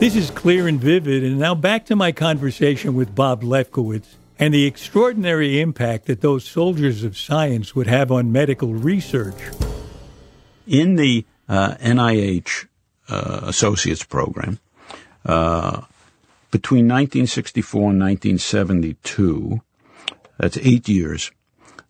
[0.00, 4.54] This is clear and vivid, and now back to my conversation with Bob Lefkowitz and
[4.54, 9.34] the extraordinary impact that those soldiers of science would have on medical research.
[10.66, 12.66] In the uh, NIH
[13.10, 14.58] uh, Associates Program,
[15.26, 15.82] uh,
[16.50, 19.60] between 1964 and 1972,
[20.38, 21.30] that's eight years,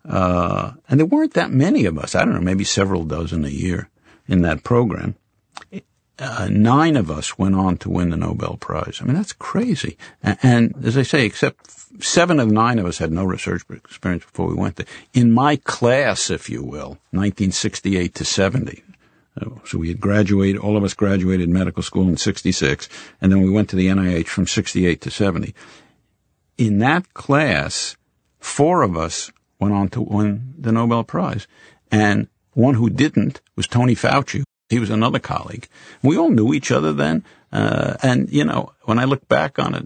[0.03, 2.13] uh, and there weren't that many of us.
[2.13, 3.87] I don't know, maybe several dozen a year
[4.27, 5.15] in that program
[6.19, 8.99] uh, nine of us went on to win the Nobel Prize.
[9.01, 9.97] I mean, that's crazy.
[10.21, 11.71] And, and, as I say, except
[12.03, 14.85] seven of nine of us had no research experience before we went there.
[15.13, 18.83] In my class, if you will, 1968 to 70.
[19.39, 22.89] Uh, so we had graduated, all of us graduated medical school in 66,
[23.21, 25.55] and then we went to the NIH from 68 to 70.
[26.57, 27.95] In that class,
[28.39, 31.47] four of us went on to win the Nobel Prize.
[31.91, 35.67] And one who didn't was Tony Fauci, he was another colleague.
[36.01, 37.23] We all knew each other then.
[37.51, 39.85] Uh, and, you know, when I look back on it,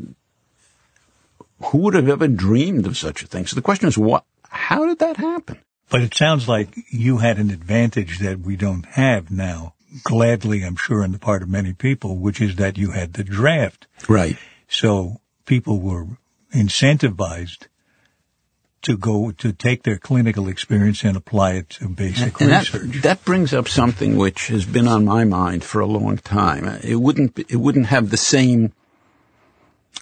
[1.68, 3.48] who would have ever dreamed of such a thing?
[3.48, 5.60] So the question is, what, how did that happen?
[5.90, 9.74] But it sounds like you had an advantage that we don't have now.
[10.04, 13.24] Gladly, I'm sure, on the part of many people, which is that you had the
[13.24, 13.88] draft.
[14.10, 14.38] Right.
[14.68, 16.06] So people were
[16.54, 17.68] incentivized
[18.86, 22.92] to go to take their clinical experience and apply it to basic and research.
[22.92, 26.66] That, that brings up something which has been on my mind for a long time.
[26.84, 28.74] It wouldn't it wouldn't have the same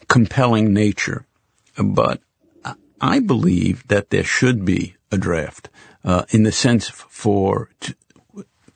[0.09, 1.25] compelling nature,
[1.81, 2.19] but
[2.99, 5.69] I believe that there should be a draft
[6.03, 7.95] uh, in the sense for t-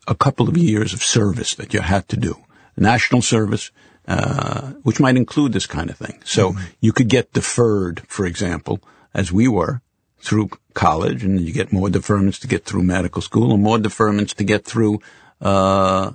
[0.06, 2.36] a couple of years of service that you had to do,
[2.76, 3.70] national service.
[4.08, 6.18] Uh, which might include this kind of thing.
[6.24, 6.64] So mm-hmm.
[6.80, 8.80] you could get deferred, for example,
[9.12, 9.82] as we were,
[10.20, 14.34] through college, and you get more deferments to get through medical school, and more deferments
[14.34, 15.00] to get through
[15.40, 16.12] uh,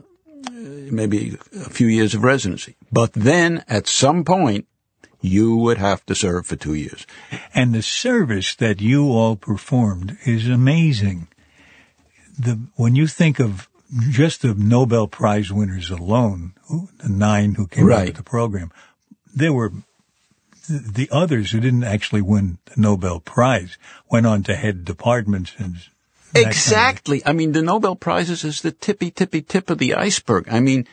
[0.51, 2.75] maybe a few years of residency.
[2.91, 4.67] But then, at some point,
[5.21, 7.07] you would have to serve for two years.
[7.53, 11.29] And the service that you all performed is amazing.
[12.37, 13.69] The when you think of
[14.09, 16.53] just the Nobel Prize winners alone,
[16.97, 18.01] the nine who came right.
[18.01, 18.71] out of the program,
[19.33, 19.71] there were
[20.67, 23.77] the others who didn't actually win the Nobel Prize
[24.09, 25.77] went on to head departments and
[26.35, 27.19] Exactly.
[27.19, 30.47] Kind of I mean, the Nobel Prizes is the tippy, tippy tip of the iceberg.
[30.49, 30.87] I mean,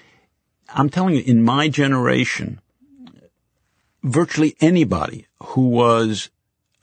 [0.68, 2.60] I'm telling you, in my generation,
[4.02, 6.30] virtually anybody who was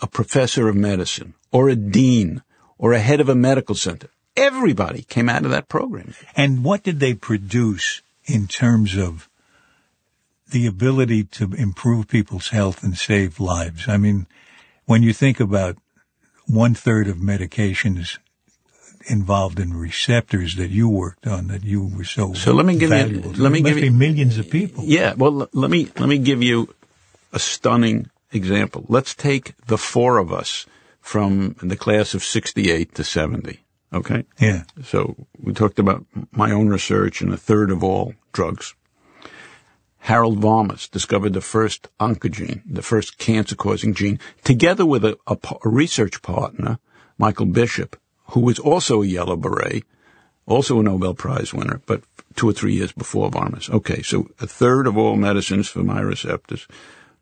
[0.02, 2.42] a professor of medicine or a dean
[2.78, 6.14] or a head of a medical center, everybody came out of that program.
[6.36, 9.30] And what did they produce in terms of
[10.52, 13.88] the ability to improve people's health and save lives.
[13.88, 14.28] I mean,
[14.86, 15.78] when you think about
[16.48, 18.18] one third of medications
[19.06, 22.90] involved in receptors that you worked on that you were so so let me give
[22.90, 23.32] valuable.
[23.32, 26.44] you let me give you millions of people yeah well let me let me give
[26.44, 26.74] you
[27.32, 30.66] a stunning example let's take the four of us
[31.00, 33.60] from the class of 68 to 70
[33.94, 38.76] okay yeah so we talked about my own research and a third of all drugs
[40.08, 45.70] Harold Varmus discovered the first oncogene, the first cancer-causing gene, together with a, a, a
[45.70, 46.80] research partner,
[47.18, 48.00] Michael Bishop,
[48.32, 49.84] who was also a yellow beret.
[50.48, 52.02] also a Nobel Prize winner, but
[52.36, 53.70] two or three years before Varmus.
[53.70, 56.68] Okay, so a third of all medicines for my receptors.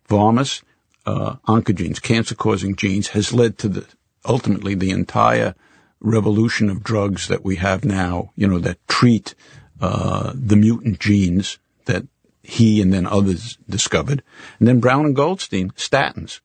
[0.08, 0.62] Varmus,
[1.06, 3.86] uh, oncogenes, cancer-causing genes, has led to the
[4.26, 5.56] ultimately the entire
[6.00, 8.32] revolution of drugs that we have now.
[8.36, 9.34] You know that treat
[9.82, 12.06] uh, the mutant genes that
[12.45, 14.23] he and then others discovered,
[14.60, 16.39] and then Brown and Goldstein statins,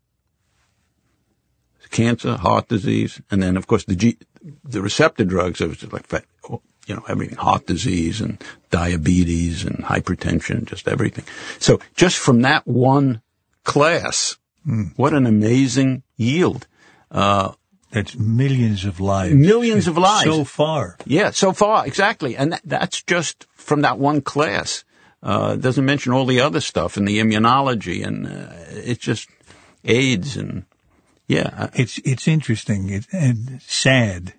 [1.91, 4.19] cancer, heart disease, and then of course the G,
[4.65, 5.61] the receptor drugs.
[5.61, 6.07] It was like
[6.91, 11.25] you know, everything, heart disease and diabetes and hypertension, just everything.
[11.59, 13.23] So just from that one
[13.65, 14.37] class,
[14.67, 14.93] mm.
[14.97, 16.67] what an amazing yield.
[17.11, 17.53] Uh,
[17.93, 19.35] that's millions of lives.
[19.35, 20.25] Millions of lives.
[20.25, 20.97] So far.
[21.07, 22.37] Yeah, so far, exactly.
[22.37, 24.85] And that, that's just from that one class.
[25.23, 29.29] Uh, doesn't mention all the other stuff and the immunology and uh, it's just
[29.85, 30.65] AIDS and
[31.27, 31.71] yeah.
[31.75, 34.35] It's, it's interesting it, and sad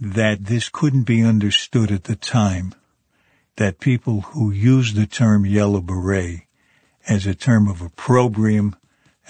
[0.00, 2.74] that this couldn't be understood at the time,
[3.56, 6.42] that people who use the term yellow beret
[7.08, 8.76] as a term of opprobrium,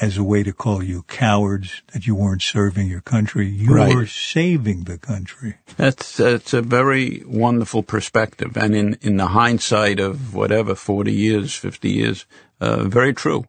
[0.01, 3.49] as a way to call you cowards, that you weren't serving your country.
[3.49, 3.95] You right.
[3.95, 5.57] were saving the country.
[5.77, 8.57] That's, that's a very wonderful perspective.
[8.57, 12.27] And in, in the hindsight of whatever, 40 years, 50 years,
[12.61, 13.45] uh, very true.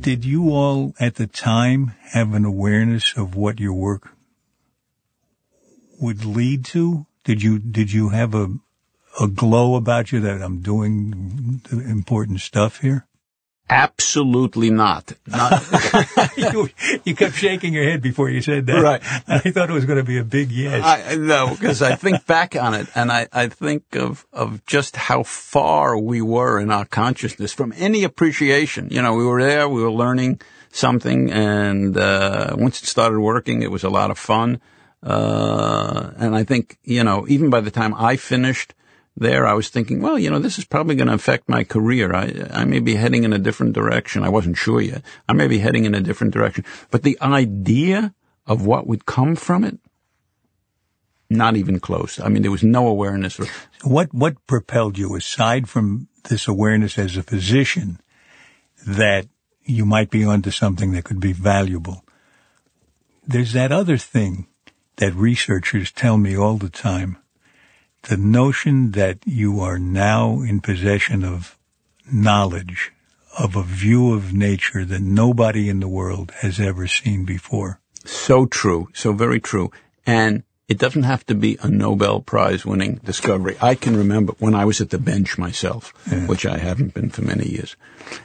[0.00, 4.10] Did you all at the time have an awareness of what your work
[5.98, 7.06] would lead to?
[7.24, 8.48] Did you, did you have a,
[9.20, 13.06] a glow about you that I'm doing important stuff here?
[13.70, 15.14] Absolutely not.
[15.26, 15.62] not.
[16.36, 16.68] you,
[17.04, 18.82] you, kept shaking your head before you said that.
[18.82, 19.00] Right.
[19.26, 20.84] I thought it was going to be a big yes.
[20.84, 24.96] I, no, because I think back on it and I, I think of, of just
[24.96, 28.90] how far we were in our consciousness from any appreciation.
[28.90, 33.62] You know, we were there, we were learning something and, uh, once it started working,
[33.62, 34.60] it was a lot of fun.
[35.02, 38.74] Uh, and I think, you know, even by the time I finished,
[39.16, 42.14] there, I was thinking, well, you know, this is probably going to affect my career.
[42.14, 44.24] I, I may be heading in a different direction.
[44.24, 45.02] I wasn't sure yet.
[45.28, 46.64] I may be heading in a different direction.
[46.90, 48.14] But the idea
[48.46, 49.78] of what would come from it,
[51.30, 52.18] not even close.
[52.20, 53.40] I mean, there was no awareness.
[53.82, 58.00] What, what propelled you aside from this awareness as a physician
[58.86, 59.26] that
[59.62, 62.04] you might be onto something that could be valuable?
[63.26, 64.48] There's that other thing
[64.96, 67.16] that researchers tell me all the time
[68.04, 71.58] the notion that you are now in possession of
[72.10, 72.92] knowledge,
[73.38, 77.80] of a view of nature that nobody in the world has ever seen before.
[78.04, 78.88] So true.
[78.94, 79.70] So very true.
[80.06, 83.56] And it doesn't have to be a Nobel Prize winning discovery.
[83.60, 86.26] I can remember when I was at the bench myself, yeah.
[86.26, 87.76] which I haven't been for many years.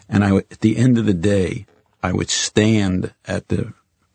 [0.07, 1.65] And I, at the end of the day,
[2.01, 3.73] I would stand at the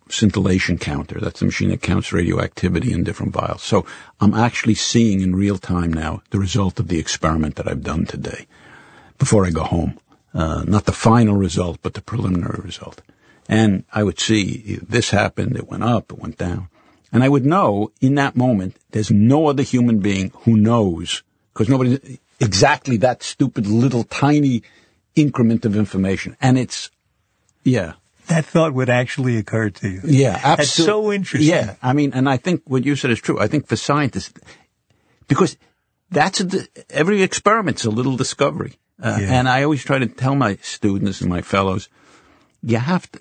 [0.08, 1.18] scintillation counter.
[1.20, 3.62] That's the machine that counts radioactivity in different vials.
[3.62, 3.86] So
[4.20, 8.04] I'm actually seeing in real time now the result of the experiment that I've done
[8.04, 8.46] today
[9.18, 9.98] before I go home.
[10.34, 13.02] Uh, not the final result, but the preliminary result.
[13.48, 16.68] And I would see this happened, it went up, it went down.
[17.12, 21.68] And I would know in that moment, there's no other human being who knows, because
[21.68, 24.64] nobody, exactly that stupid little tiny
[25.14, 26.36] increment of information.
[26.40, 26.90] And it's,
[27.62, 27.92] yeah,
[28.26, 30.00] that thought would actually occur to you.
[30.04, 30.56] Yeah, absolutely.
[30.56, 31.50] That's so interesting.
[31.50, 33.38] Yeah, I mean, and I think what you said is true.
[33.38, 34.32] I think for scientists,
[35.28, 35.56] because
[36.10, 38.74] that's a, every experiment's a little discovery.
[39.02, 39.38] Uh, yeah.
[39.38, 41.88] And I always try to tell my students and my fellows,
[42.62, 43.20] you have to,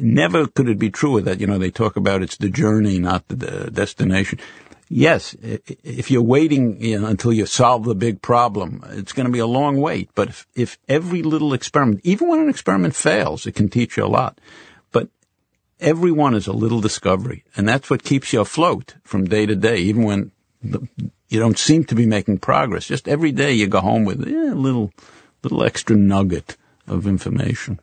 [0.00, 3.28] never could it be truer that, you know, they talk about it's the journey, not
[3.28, 4.38] the, the destination
[4.90, 9.32] yes, if you're waiting you know, until you solve the big problem, it's going to
[9.32, 10.10] be a long wait.
[10.14, 14.04] But if, if every little experiment, even when an experiment fails, it can teach you
[14.04, 14.38] a lot.
[14.92, 15.08] But
[15.78, 19.56] every one is a little discovery, and that's what keeps you afloat from day to
[19.56, 20.86] day, even when the,
[21.28, 22.86] you don't seem to be making progress.
[22.86, 24.92] Just every day you go home with eh, a little,
[25.42, 27.80] little extra nugget of information.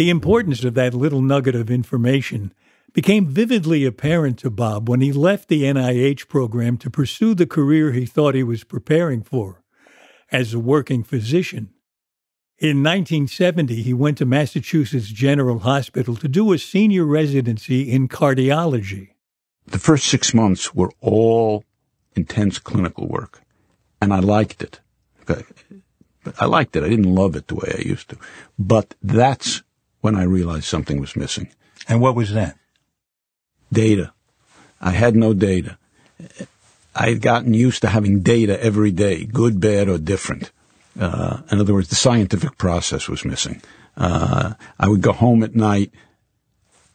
[0.00, 2.54] The importance of that little nugget of information
[2.94, 7.92] became vividly apparent to Bob when he left the NIH program to pursue the career
[7.92, 9.62] he thought he was preparing for
[10.32, 11.68] as a working physician.
[12.56, 19.10] In 1970, he went to Massachusetts General Hospital to do a senior residency in cardiology.
[19.66, 21.62] The first six months were all
[22.16, 23.42] intense clinical work,
[24.00, 24.80] and I liked it.
[26.38, 26.84] I liked it.
[26.84, 28.16] I didn't love it the way I used to.
[28.58, 29.62] But that's
[30.00, 31.52] when I realized something was missing.
[31.88, 32.56] And what was that?
[33.72, 34.12] Data.
[34.80, 35.78] I had no data.
[36.94, 40.50] I had gotten used to having data every day, good, bad, or different.
[40.98, 43.62] Uh, in other words, the scientific process was missing.
[43.96, 45.92] Uh, I would go home at night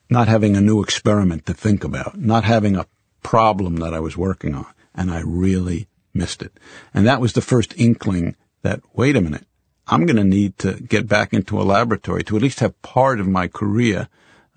[0.09, 2.85] not having a new experiment to think about, not having a
[3.23, 6.51] problem that I was working on, and I really missed it.
[6.93, 9.47] And that was the first inkling that, wait a minute,
[9.87, 13.19] I'm going to need to get back into a laboratory to at least have part
[13.19, 14.07] of my career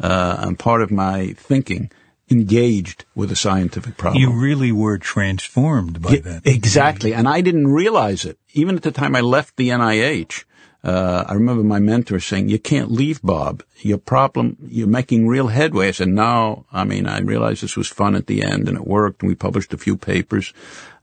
[0.00, 1.90] uh, and part of my thinking
[2.30, 4.20] engaged with a scientific problem.
[4.22, 6.46] You really were transformed by Yeah, that.
[6.46, 7.14] Exactly.
[7.14, 8.38] And I didn't realize it.
[8.52, 10.44] Even at the time I left the NIH,
[10.84, 13.62] uh, I remember my mentor saying, you can't leave, Bob.
[13.80, 15.88] Your problem, you're making real headway.
[15.88, 16.66] I said, no.
[16.72, 19.34] I mean, I realized this was fun at the end and it worked and we
[19.34, 20.52] published a few papers.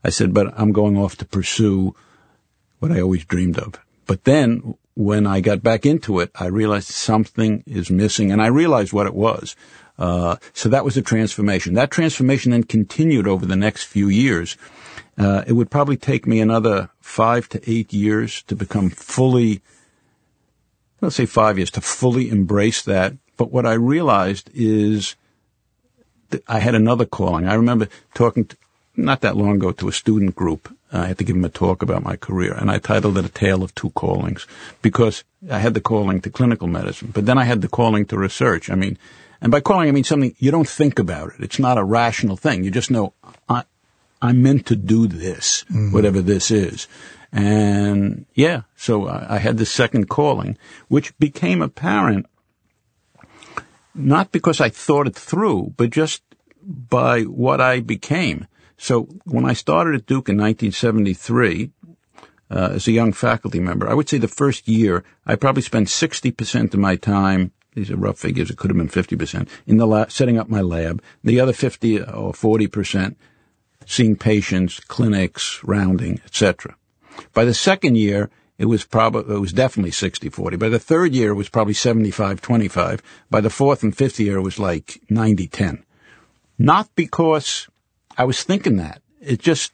[0.02, 1.94] I said, but I'm going off to pursue
[2.78, 3.74] what I always dreamed of.
[4.06, 8.46] But then when I got back into it, I realized something is missing and I
[8.46, 9.54] realized what it was.
[9.98, 11.74] Uh, so that was a transformation.
[11.74, 14.56] That transformation then continued over the next few years.
[15.18, 19.62] Uh, it would probably take me another five to eight years to become fully,
[21.00, 23.14] let's say five years, to fully embrace that.
[23.36, 25.16] But what I realized is
[26.30, 27.46] that I had another calling.
[27.46, 28.56] I remember talking to,
[28.96, 30.75] not that long ago to a student group.
[30.92, 33.28] I had to give him a talk about my career, and I titled it A
[33.28, 34.46] Tale of Two Callings
[34.82, 38.18] because I had the calling to clinical medicine, but then I had the calling to
[38.18, 38.70] research.
[38.70, 38.98] I mean,
[39.40, 41.40] and by calling, I mean something you don't think about it.
[41.40, 42.64] It's not a rational thing.
[42.64, 43.14] You just know,
[43.48, 43.64] I,
[44.22, 45.92] I'm meant to do this, mm-hmm.
[45.92, 46.88] whatever this is.
[47.32, 50.56] And yeah, so I, I had this second calling,
[50.88, 52.26] which became apparent
[53.96, 56.22] not because I thought it through, but just
[56.62, 58.46] by what I became.
[58.78, 61.70] So when I started at Duke in 1973,
[62.48, 65.88] uh, as a young faculty member, I would say the first year I probably spent
[65.88, 69.86] 60% of my time, these are rough figures, it could have been 50%, in the
[69.86, 71.02] lab, setting up my lab.
[71.24, 73.16] The other 50 or 40%
[73.86, 76.76] seeing patients, clinics, rounding, etc.
[77.32, 80.58] By the second year, it was probably, it was definitely 60-40.
[80.58, 83.00] By the third year, it was probably 75-25.
[83.30, 85.82] By the fourth and fifth year, it was like 90-10.
[86.58, 87.68] Not because
[88.16, 89.02] I was thinking that.
[89.20, 89.72] It just,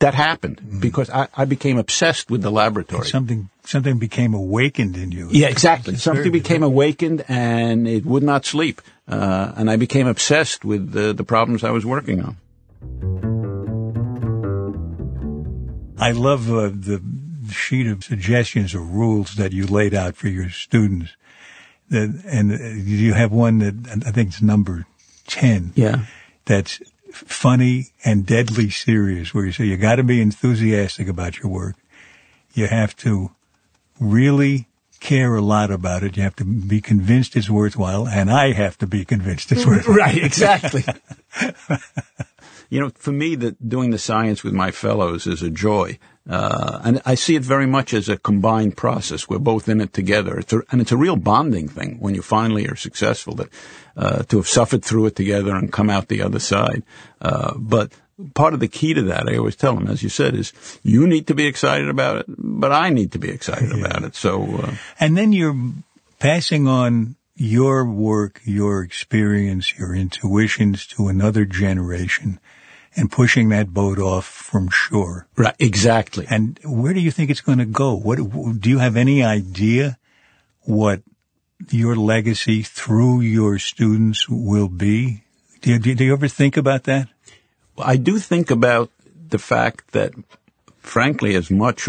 [0.00, 3.06] that happened because I, I became obsessed with the laboratory.
[3.06, 5.28] Something something became awakened in you.
[5.30, 5.94] Yeah, exactly.
[5.96, 8.80] Something became awakened and it would not sleep.
[9.06, 12.36] Uh, and I became obsessed with the, the problems I was working on.
[15.98, 17.02] I love uh, the
[17.52, 21.14] sheet of suggestions or rules that you laid out for your students.
[21.90, 24.86] That, and uh, you have one that I think it's number
[25.26, 25.72] 10.
[25.74, 26.04] Yeah.
[26.46, 26.80] That's
[27.12, 31.76] funny and deadly serious where you say you got to be enthusiastic about your work.
[32.54, 33.30] You have to
[33.98, 34.68] really
[35.00, 36.16] care a lot about it.
[36.16, 39.96] You have to be convinced it's worthwhile and I have to be convinced it's worthwhile.
[40.00, 40.84] Right, exactly.
[42.70, 45.98] you know, for me, that doing the science with my fellows is a joy.
[46.28, 49.28] Uh, and I see it very much as a combined process.
[49.28, 50.38] We're both in it together.
[50.38, 53.48] It's a, and it's a real bonding thing when you finally are successful that,
[54.00, 56.82] uh, to have suffered through it together and come out the other side.
[57.20, 57.92] Uh, but
[58.34, 61.06] part of the key to that, I always tell them, as you said, is you
[61.06, 64.14] need to be excited about it, but I need to be excited about it.
[64.14, 65.56] So, uh, And then you're
[66.18, 72.40] passing on your work, your experience, your intuitions to another generation
[72.96, 75.26] and pushing that boat off from shore.
[75.36, 76.26] right, exactly.
[76.28, 77.94] And where do you think it's going to go?
[77.94, 79.98] What do you have any idea
[80.62, 81.02] what
[81.68, 85.24] your legacy through your students will be?
[85.60, 87.08] Do you, do you ever think about that?
[87.78, 88.90] I do think about
[89.28, 90.12] the fact that,
[90.78, 91.88] frankly, as much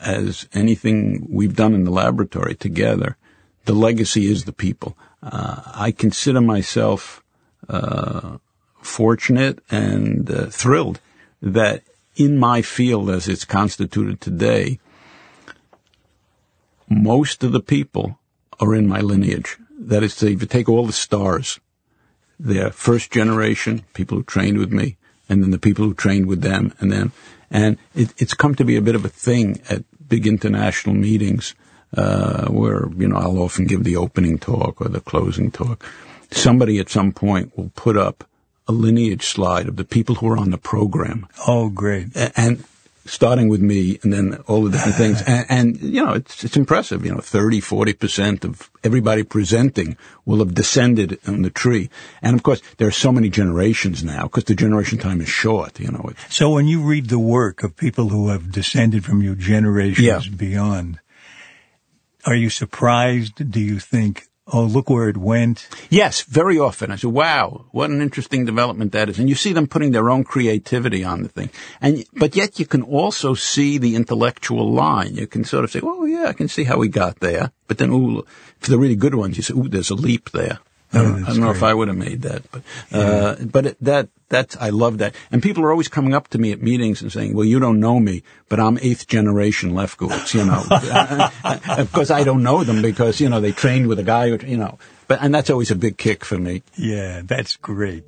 [0.00, 3.16] as anything we've done in the laboratory together,
[3.66, 4.96] the legacy is the people.
[5.22, 7.22] Uh, I consider myself
[7.68, 8.38] uh,
[8.80, 11.00] fortunate and uh, thrilled
[11.42, 11.82] that
[12.16, 14.78] in my field as it's constituted today,
[16.88, 18.18] most of the people
[18.60, 19.56] are in my lineage.
[19.78, 21.58] That is to say, if you take all the stars,
[22.38, 24.96] they're first generation, people who trained with me,
[25.28, 27.12] and then the people who trained with them, and then,
[27.50, 31.54] and it, it's come to be a bit of a thing at big international meetings,
[31.96, 35.84] uh, where, you know, I'll often give the opening talk or the closing talk.
[36.30, 38.24] Somebody at some point will put up
[38.68, 42.08] a lineage slide of the people who are on the program Oh, great.
[42.36, 42.64] and
[43.10, 45.22] starting with me and then all the different things.
[45.26, 47.04] And, and, you know, it's, it's impressive.
[47.04, 51.90] You know, 30, 40% of everybody presenting will have descended on the tree.
[52.22, 55.80] And of course, there are so many generations now because the generation time is short,
[55.80, 56.10] you know.
[56.28, 60.20] So when you read the work of people who have descended from you generations Yeah.
[60.36, 61.00] beyond,
[62.26, 63.50] are you surprised?
[63.50, 65.68] Do you think, oh, look where it went.
[65.88, 66.90] Yes, very often.
[66.90, 69.18] I say, wow, what an interesting development that is.
[69.18, 71.50] And you see them putting their own creativity on the thing.
[71.80, 75.14] And, but yet you can also see the intellectual line.
[75.14, 77.52] You can sort of say, oh yeah, I can see how we got there.
[77.66, 78.24] But then, ooh,
[78.58, 80.58] for the really good ones, you say, ooh, there's a leap there.
[80.92, 81.62] I don't, I don't know if.
[81.62, 82.62] I would have made that, but,
[82.92, 85.14] uh, but it, that, that's, I love that.
[85.30, 87.78] And people are always coming up to me at meetings and saying, well, you don't
[87.78, 93.20] know me, but I'm eighth generation Lefkowitz, you know, because I don't know them because,
[93.20, 95.76] you know, they trained with a guy, who, you know, but, and that's always a
[95.76, 96.62] big kick for me.
[96.76, 98.04] Yeah, that's great.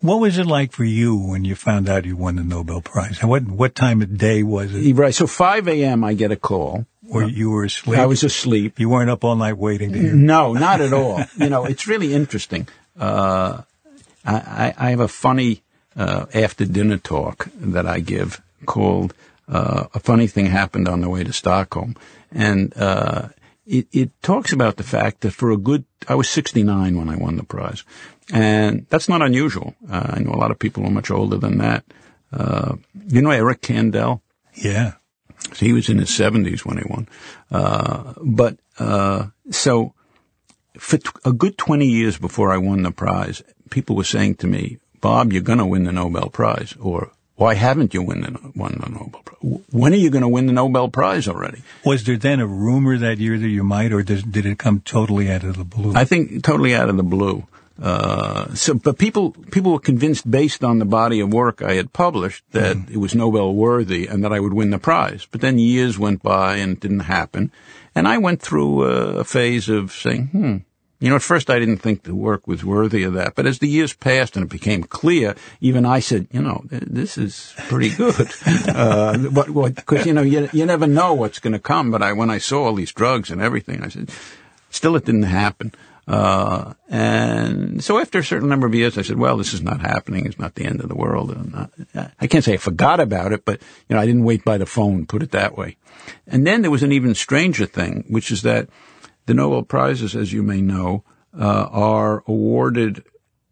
[0.00, 3.20] What was it like for you when you found out you won the Nobel Prize?
[3.20, 4.94] And what what time of day was it?
[4.94, 5.14] Right.
[5.14, 6.04] So 5 a.m.
[6.04, 6.86] I get a call.
[7.10, 7.98] Where you were asleep?
[7.98, 8.78] I was asleep.
[8.78, 10.12] You weren't up all night waiting to hear.
[10.12, 11.22] No, not at all.
[11.36, 12.68] you know, it's really interesting.
[12.98, 13.62] Uh,
[14.24, 15.62] I, I, I have a funny
[15.96, 19.14] uh, after dinner talk that I give called
[19.48, 21.96] uh, "A Funny Thing Happened on the Way to Stockholm,"
[22.30, 23.28] and uh,
[23.66, 27.16] it, it talks about the fact that for a good, I was 69 when I
[27.16, 27.82] won the prize,
[28.32, 29.74] and that's not unusual.
[29.90, 31.84] Uh, I know a lot of people who are much older than that.
[32.32, 32.76] Uh,
[33.08, 34.20] you know Eric Kandel?
[34.54, 34.92] Yeah.
[35.54, 37.08] So he was in his 70s when he won.
[37.50, 39.94] Uh, but, uh, so
[40.78, 44.46] for t- a good 20 years before I won the prize, people were saying to
[44.46, 46.74] me, Bob, you're going to win the Nobel Prize.
[46.78, 49.60] Or, why haven't you win the, won the Nobel Prize?
[49.70, 51.62] When are you going to win the Nobel Prize already?
[51.84, 54.80] Was there then a rumor that year that you might, or did, did it come
[54.80, 55.94] totally out of the blue?
[55.94, 57.46] I think totally out of the blue.
[57.80, 61.92] Uh, so, but people, people were convinced based on the body of work I had
[61.92, 65.26] published that it was Nobel worthy and that I would win the prize.
[65.30, 67.50] But then years went by and it didn't happen.
[67.94, 70.56] And I went through a, a phase of saying, hmm,
[71.00, 73.34] you know, at first I didn't think the work was worthy of that.
[73.34, 77.16] But as the years passed and it became clear, even I said, you know, this
[77.16, 78.30] is pretty good.
[78.68, 81.90] uh, what, what, cause you know, you, you never know what's going to come.
[81.90, 84.10] But I, when I saw all these drugs and everything, I said,
[84.68, 85.72] still it didn't happen.
[86.10, 89.80] Uh, and so after a certain number of years, I said, well, this is not
[89.80, 90.26] happening.
[90.26, 91.30] It's not the end of the world.
[92.18, 94.66] I can't say I forgot about it, but, you know, I didn't wait by the
[94.66, 95.76] phone, put it that way.
[96.26, 98.68] And then there was an even stranger thing, which is that
[99.26, 103.04] the Nobel Prizes, as you may know, uh, are awarded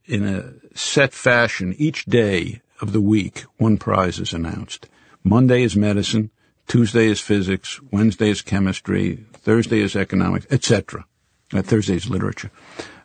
[0.05, 3.45] in a set fashion each day of the week.
[3.59, 4.89] One prize is announced.
[5.23, 6.33] Monday is medicine.
[6.67, 7.81] Tuesday is physics.
[7.93, 9.27] Wednesday is chemistry.
[9.33, 11.07] Thursday is economics, etc.
[11.53, 12.51] Uh, Thursday is literature.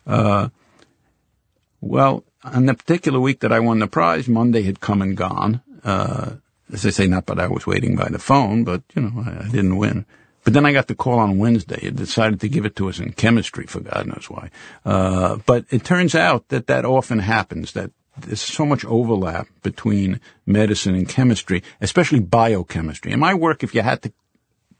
[0.06, 0.48] Uh,
[1.80, 5.62] well, on the particular week that I won the prize, Monday had come and gone.
[5.82, 6.32] Uh,
[6.72, 9.44] as I say, not that I was waiting by the phone, but, you know, I,
[9.44, 10.06] I didn't win.
[10.44, 11.78] But then I got the call on Wednesday.
[11.80, 14.50] It decided to give it to us in chemistry for God knows why.
[14.84, 20.20] Uh, but it turns out that that often happens, that there's so much overlap between
[20.46, 23.12] medicine and chemistry, especially biochemistry.
[23.12, 24.12] In my work, if you had to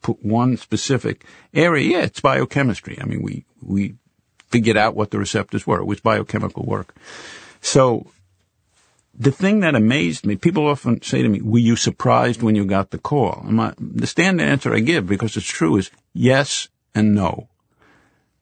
[0.02, 2.98] put one specific area, yeah, it's biochemistry.
[3.00, 3.94] I mean, we, we
[4.48, 5.80] figured out what the receptors were.
[5.80, 6.94] It was biochemical work.
[7.60, 8.06] So
[9.18, 12.64] the thing that amazed me, people often say to me, were you surprised when you
[12.64, 13.42] got the call?
[13.44, 17.48] And my, the standard answer I give, because it's true, is yes and no.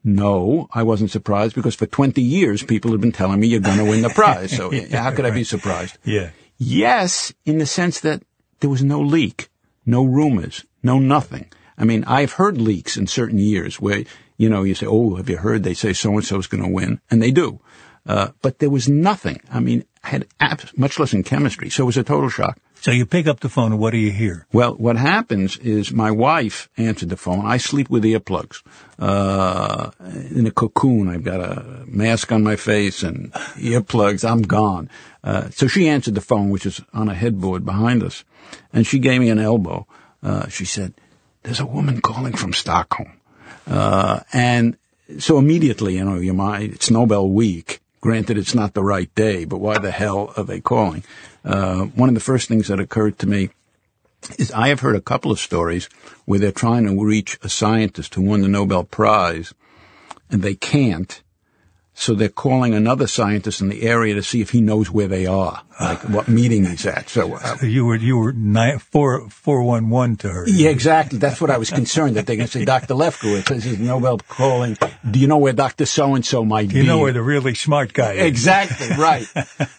[0.05, 3.79] No, I wasn't surprised because for 20 years people have been telling me you're going
[3.79, 4.57] to win the prize.
[4.57, 5.99] So how could I be surprised?
[6.05, 6.31] yeah.
[6.59, 8.23] Yes, in the sense that
[8.61, 9.49] there was no leak,
[9.85, 11.51] no rumors, no nothing.
[11.77, 14.05] I mean, I've heard leaks in certain years where,
[14.43, 17.01] you know, you say, oh, have you heard they say so-and-so's going to win?
[17.09, 17.61] And they do.
[18.05, 19.41] Uh, but there was nothing.
[19.57, 21.71] I mean, I had abs- much less in chemistry.
[21.71, 22.59] So it was a total shock.
[22.81, 24.49] So you pick up the phone and what do you hear?
[24.53, 27.47] Well, what happens is my wife answered the phone.
[27.47, 28.65] I sleep with earplugs,
[28.99, 29.93] uh,
[30.35, 31.09] in a cocoon.
[31.09, 34.29] I've got a mask on my face and earplugs.
[34.29, 34.91] I'm gone.
[35.23, 38.25] Uh, so she answered the phone, which is on a headboard behind us,
[38.73, 39.87] and she gave me an elbow.
[40.21, 40.95] Uh, she said,
[41.45, 43.13] there's a woman calling from Stockholm.
[43.67, 44.77] Uh, and
[45.19, 47.81] so immediately, you know, your mind, it's Nobel week.
[48.01, 51.05] Granted, it's not the right day, but why the hell are they calling?
[51.45, 53.51] Uh, one of the first things that occurred to me
[54.39, 55.89] is I have heard a couple of stories
[56.25, 59.55] where they're trying to reach a scientist who won the Nobel Prize
[60.31, 61.23] and they can't.
[61.95, 65.27] So they're calling another scientist in the area to see if he knows where they
[65.27, 67.09] are, like what meeting he's at.
[67.09, 70.45] So, uh, So you were you were nine, four four one one to her.
[70.49, 71.19] yeah, exactly.
[71.19, 72.95] That's what I was concerned that they're going to say, Dr.
[72.95, 74.77] Lefkowitz, this is Nobel calling.
[75.11, 75.87] Do you know where Dr.
[75.87, 76.77] So-and-so might be?
[76.77, 78.27] You know where the really smart guy is.
[78.27, 79.27] Exactly, right.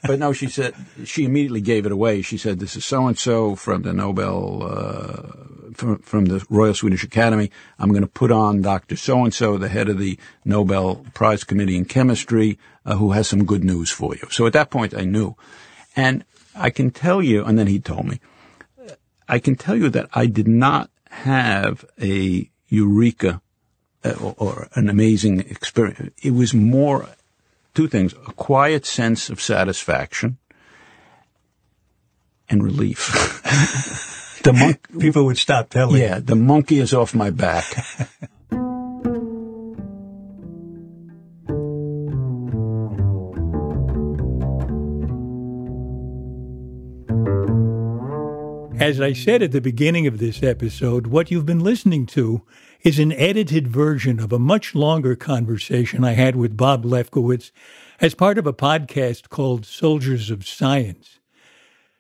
[0.04, 0.74] but no, she said,
[1.06, 2.22] she immediately gave it away.
[2.22, 7.52] She said, this is so-and-so from the Nobel, uh, from, from the Royal Swedish Academy.
[7.80, 8.96] I'm going to put on Dr.
[8.96, 13.64] So-and-so, the head of the Nobel Prize Committee in Chemistry, uh, who has some good
[13.64, 14.28] news for you.
[14.30, 15.36] So at that point I knew.
[15.96, 16.24] And
[16.56, 18.20] I can tell you, and then he told me,
[19.28, 23.42] I can tell you that I did not have a eureka
[24.04, 26.14] uh, or, or an amazing experience.
[26.22, 27.08] It was more
[27.74, 30.38] two things: a quiet sense of satisfaction
[32.50, 33.42] and relief.
[34.44, 36.02] the monk, people would stop telling.
[36.02, 37.66] Yeah, the monkey is off my back.
[48.84, 52.42] As I said at the beginning of this episode, what you've been listening to
[52.82, 57.52] is an edited version of a much longer conversation I had with Bob Lefkowitz
[58.02, 61.22] as part of a podcast called Soldiers of Science.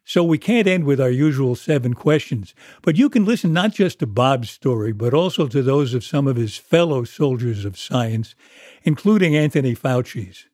[0.03, 3.99] So we can't end with our usual seven questions, but you can listen not just
[3.99, 8.35] to Bob's story, but also to those of some of his fellow soldiers of science,
[8.83, 10.47] including Anthony Fauci's.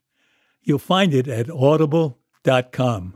[0.62, 3.16] You'll find it at audible.com.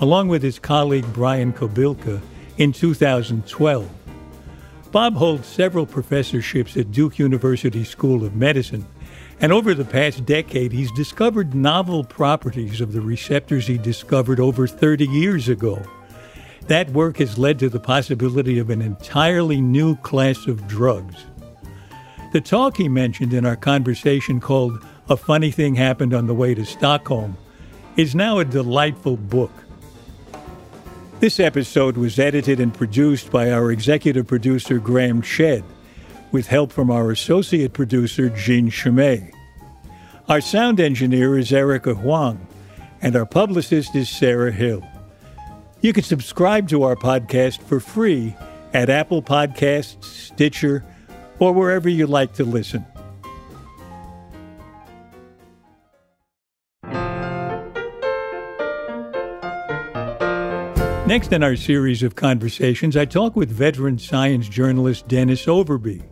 [0.00, 2.20] along with his colleague Brian Kobilka
[2.56, 3.90] in 2012.
[4.90, 8.86] Bob holds several professorships at Duke University School of Medicine,
[9.40, 14.66] and over the past decade, he's discovered novel properties of the receptors he discovered over
[14.66, 15.80] 30 years ago.
[16.66, 21.24] That work has led to the possibility of an entirely new class of drugs.
[22.32, 26.54] The talk he mentioned in our conversation, called A Funny Thing Happened on the Way
[26.54, 27.36] to Stockholm,
[27.96, 29.52] is now a delightful book.
[31.20, 35.62] This episode was edited and produced by our executive producer, Graham Chedd,
[36.32, 39.30] with help from our associate producer, Jean Chimay.
[40.30, 42.46] Our sound engineer is Erica Huang,
[43.02, 44.82] and our publicist is Sarah Hill.
[45.82, 48.34] You can subscribe to our podcast for free
[48.72, 50.82] at Apple Podcasts, Stitcher,
[51.38, 52.86] or wherever you like to listen.
[61.10, 66.04] Next in our series of conversations, I talk with veteran science journalist Dennis Overbye.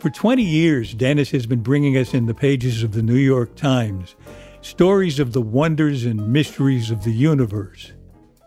[0.00, 3.54] For 20 years, Dennis has been bringing us in the pages of the New York
[3.56, 4.16] Times
[4.62, 7.92] stories of the wonders and mysteries of the universe.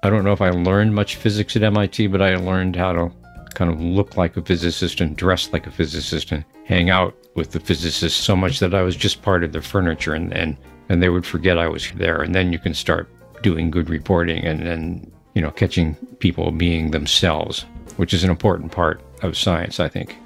[0.01, 3.11] I don't know if I learned much physics at MIT, but I learned how to
[3.53, 7.51] kind of look like a physicist and dress like a physicist and hang out with
[7.51, 10.57] the physicists so much that I was just part of the furniture and, and,
[10.89, 12.24] and they would forget I was there.
[12.24, 13.07] And then you can start
[13.43, 17.61] doing good reporting and then you know, catching people being themselves,
[17.95, 20.17] which is an important part of science, I think.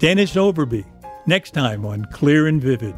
[0.00, 0.84] Dennis Overbye,
[1.24, 2.92] next time on Clear and Vivid.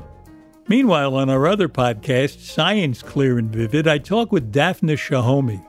[0.67, 5.63] Meanwhile, on our other podcast, Science Clear and Vivid, I talk with Daphna Shohamy.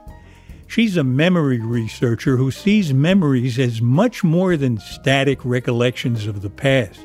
[0.68, 6.50] She's a memory researcher who sees memories as much more than static recollections of the
[6.50, 7.02] past.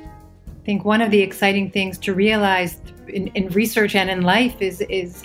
[0.46, 4.62] I think one of the exciting things to realize in, in research and in life
[4.62, 5.24] is, is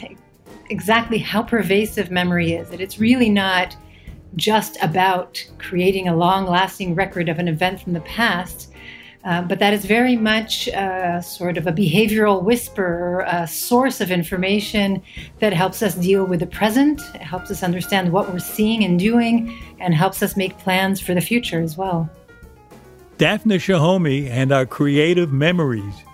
[0.70, 2.70] exactly how pervasive memory is.
[2.70, 3.76] That it's really not
[4.36, 8.72] just about creating a long lasting record of an event from the past,
[9.26, 14.12] uh, but that is very much uh, sort of a behavioral whisper, a source of
[14.12, 15.02] information
[15.40, 19.58] that helps us deal with the present, helps us understand what we're seeing and doing,
[19.80, 22.10] and helps us make plans for the future as well.
[23.18, 26.06] Daphna Shohamy and our creative memories.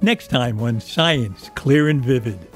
[0.00, 2.51] Next time on Science Clear and Vivid.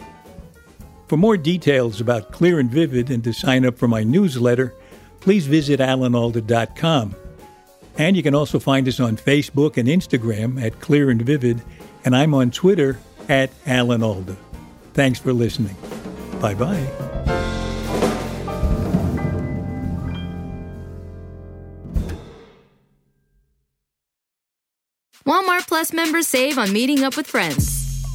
[1.07, 4.75] For more details about Clear and Vivid and to sign up for my newsletter,
[5.21, 7.15] please visit alanalda.com.
[7.99, 11.63] And you can also find us on Facebook and Instagram at Clear and Vivid,
[12.05, 12.99] and I'm on Twitter
[13.29, 14.37] at Alan Alda.
[14.95, 15.77] Thanks for listening.
[16.41, 16.87] Bye bye.
[25.27, 27.86] Walmart Plus members save on meeting up with friends.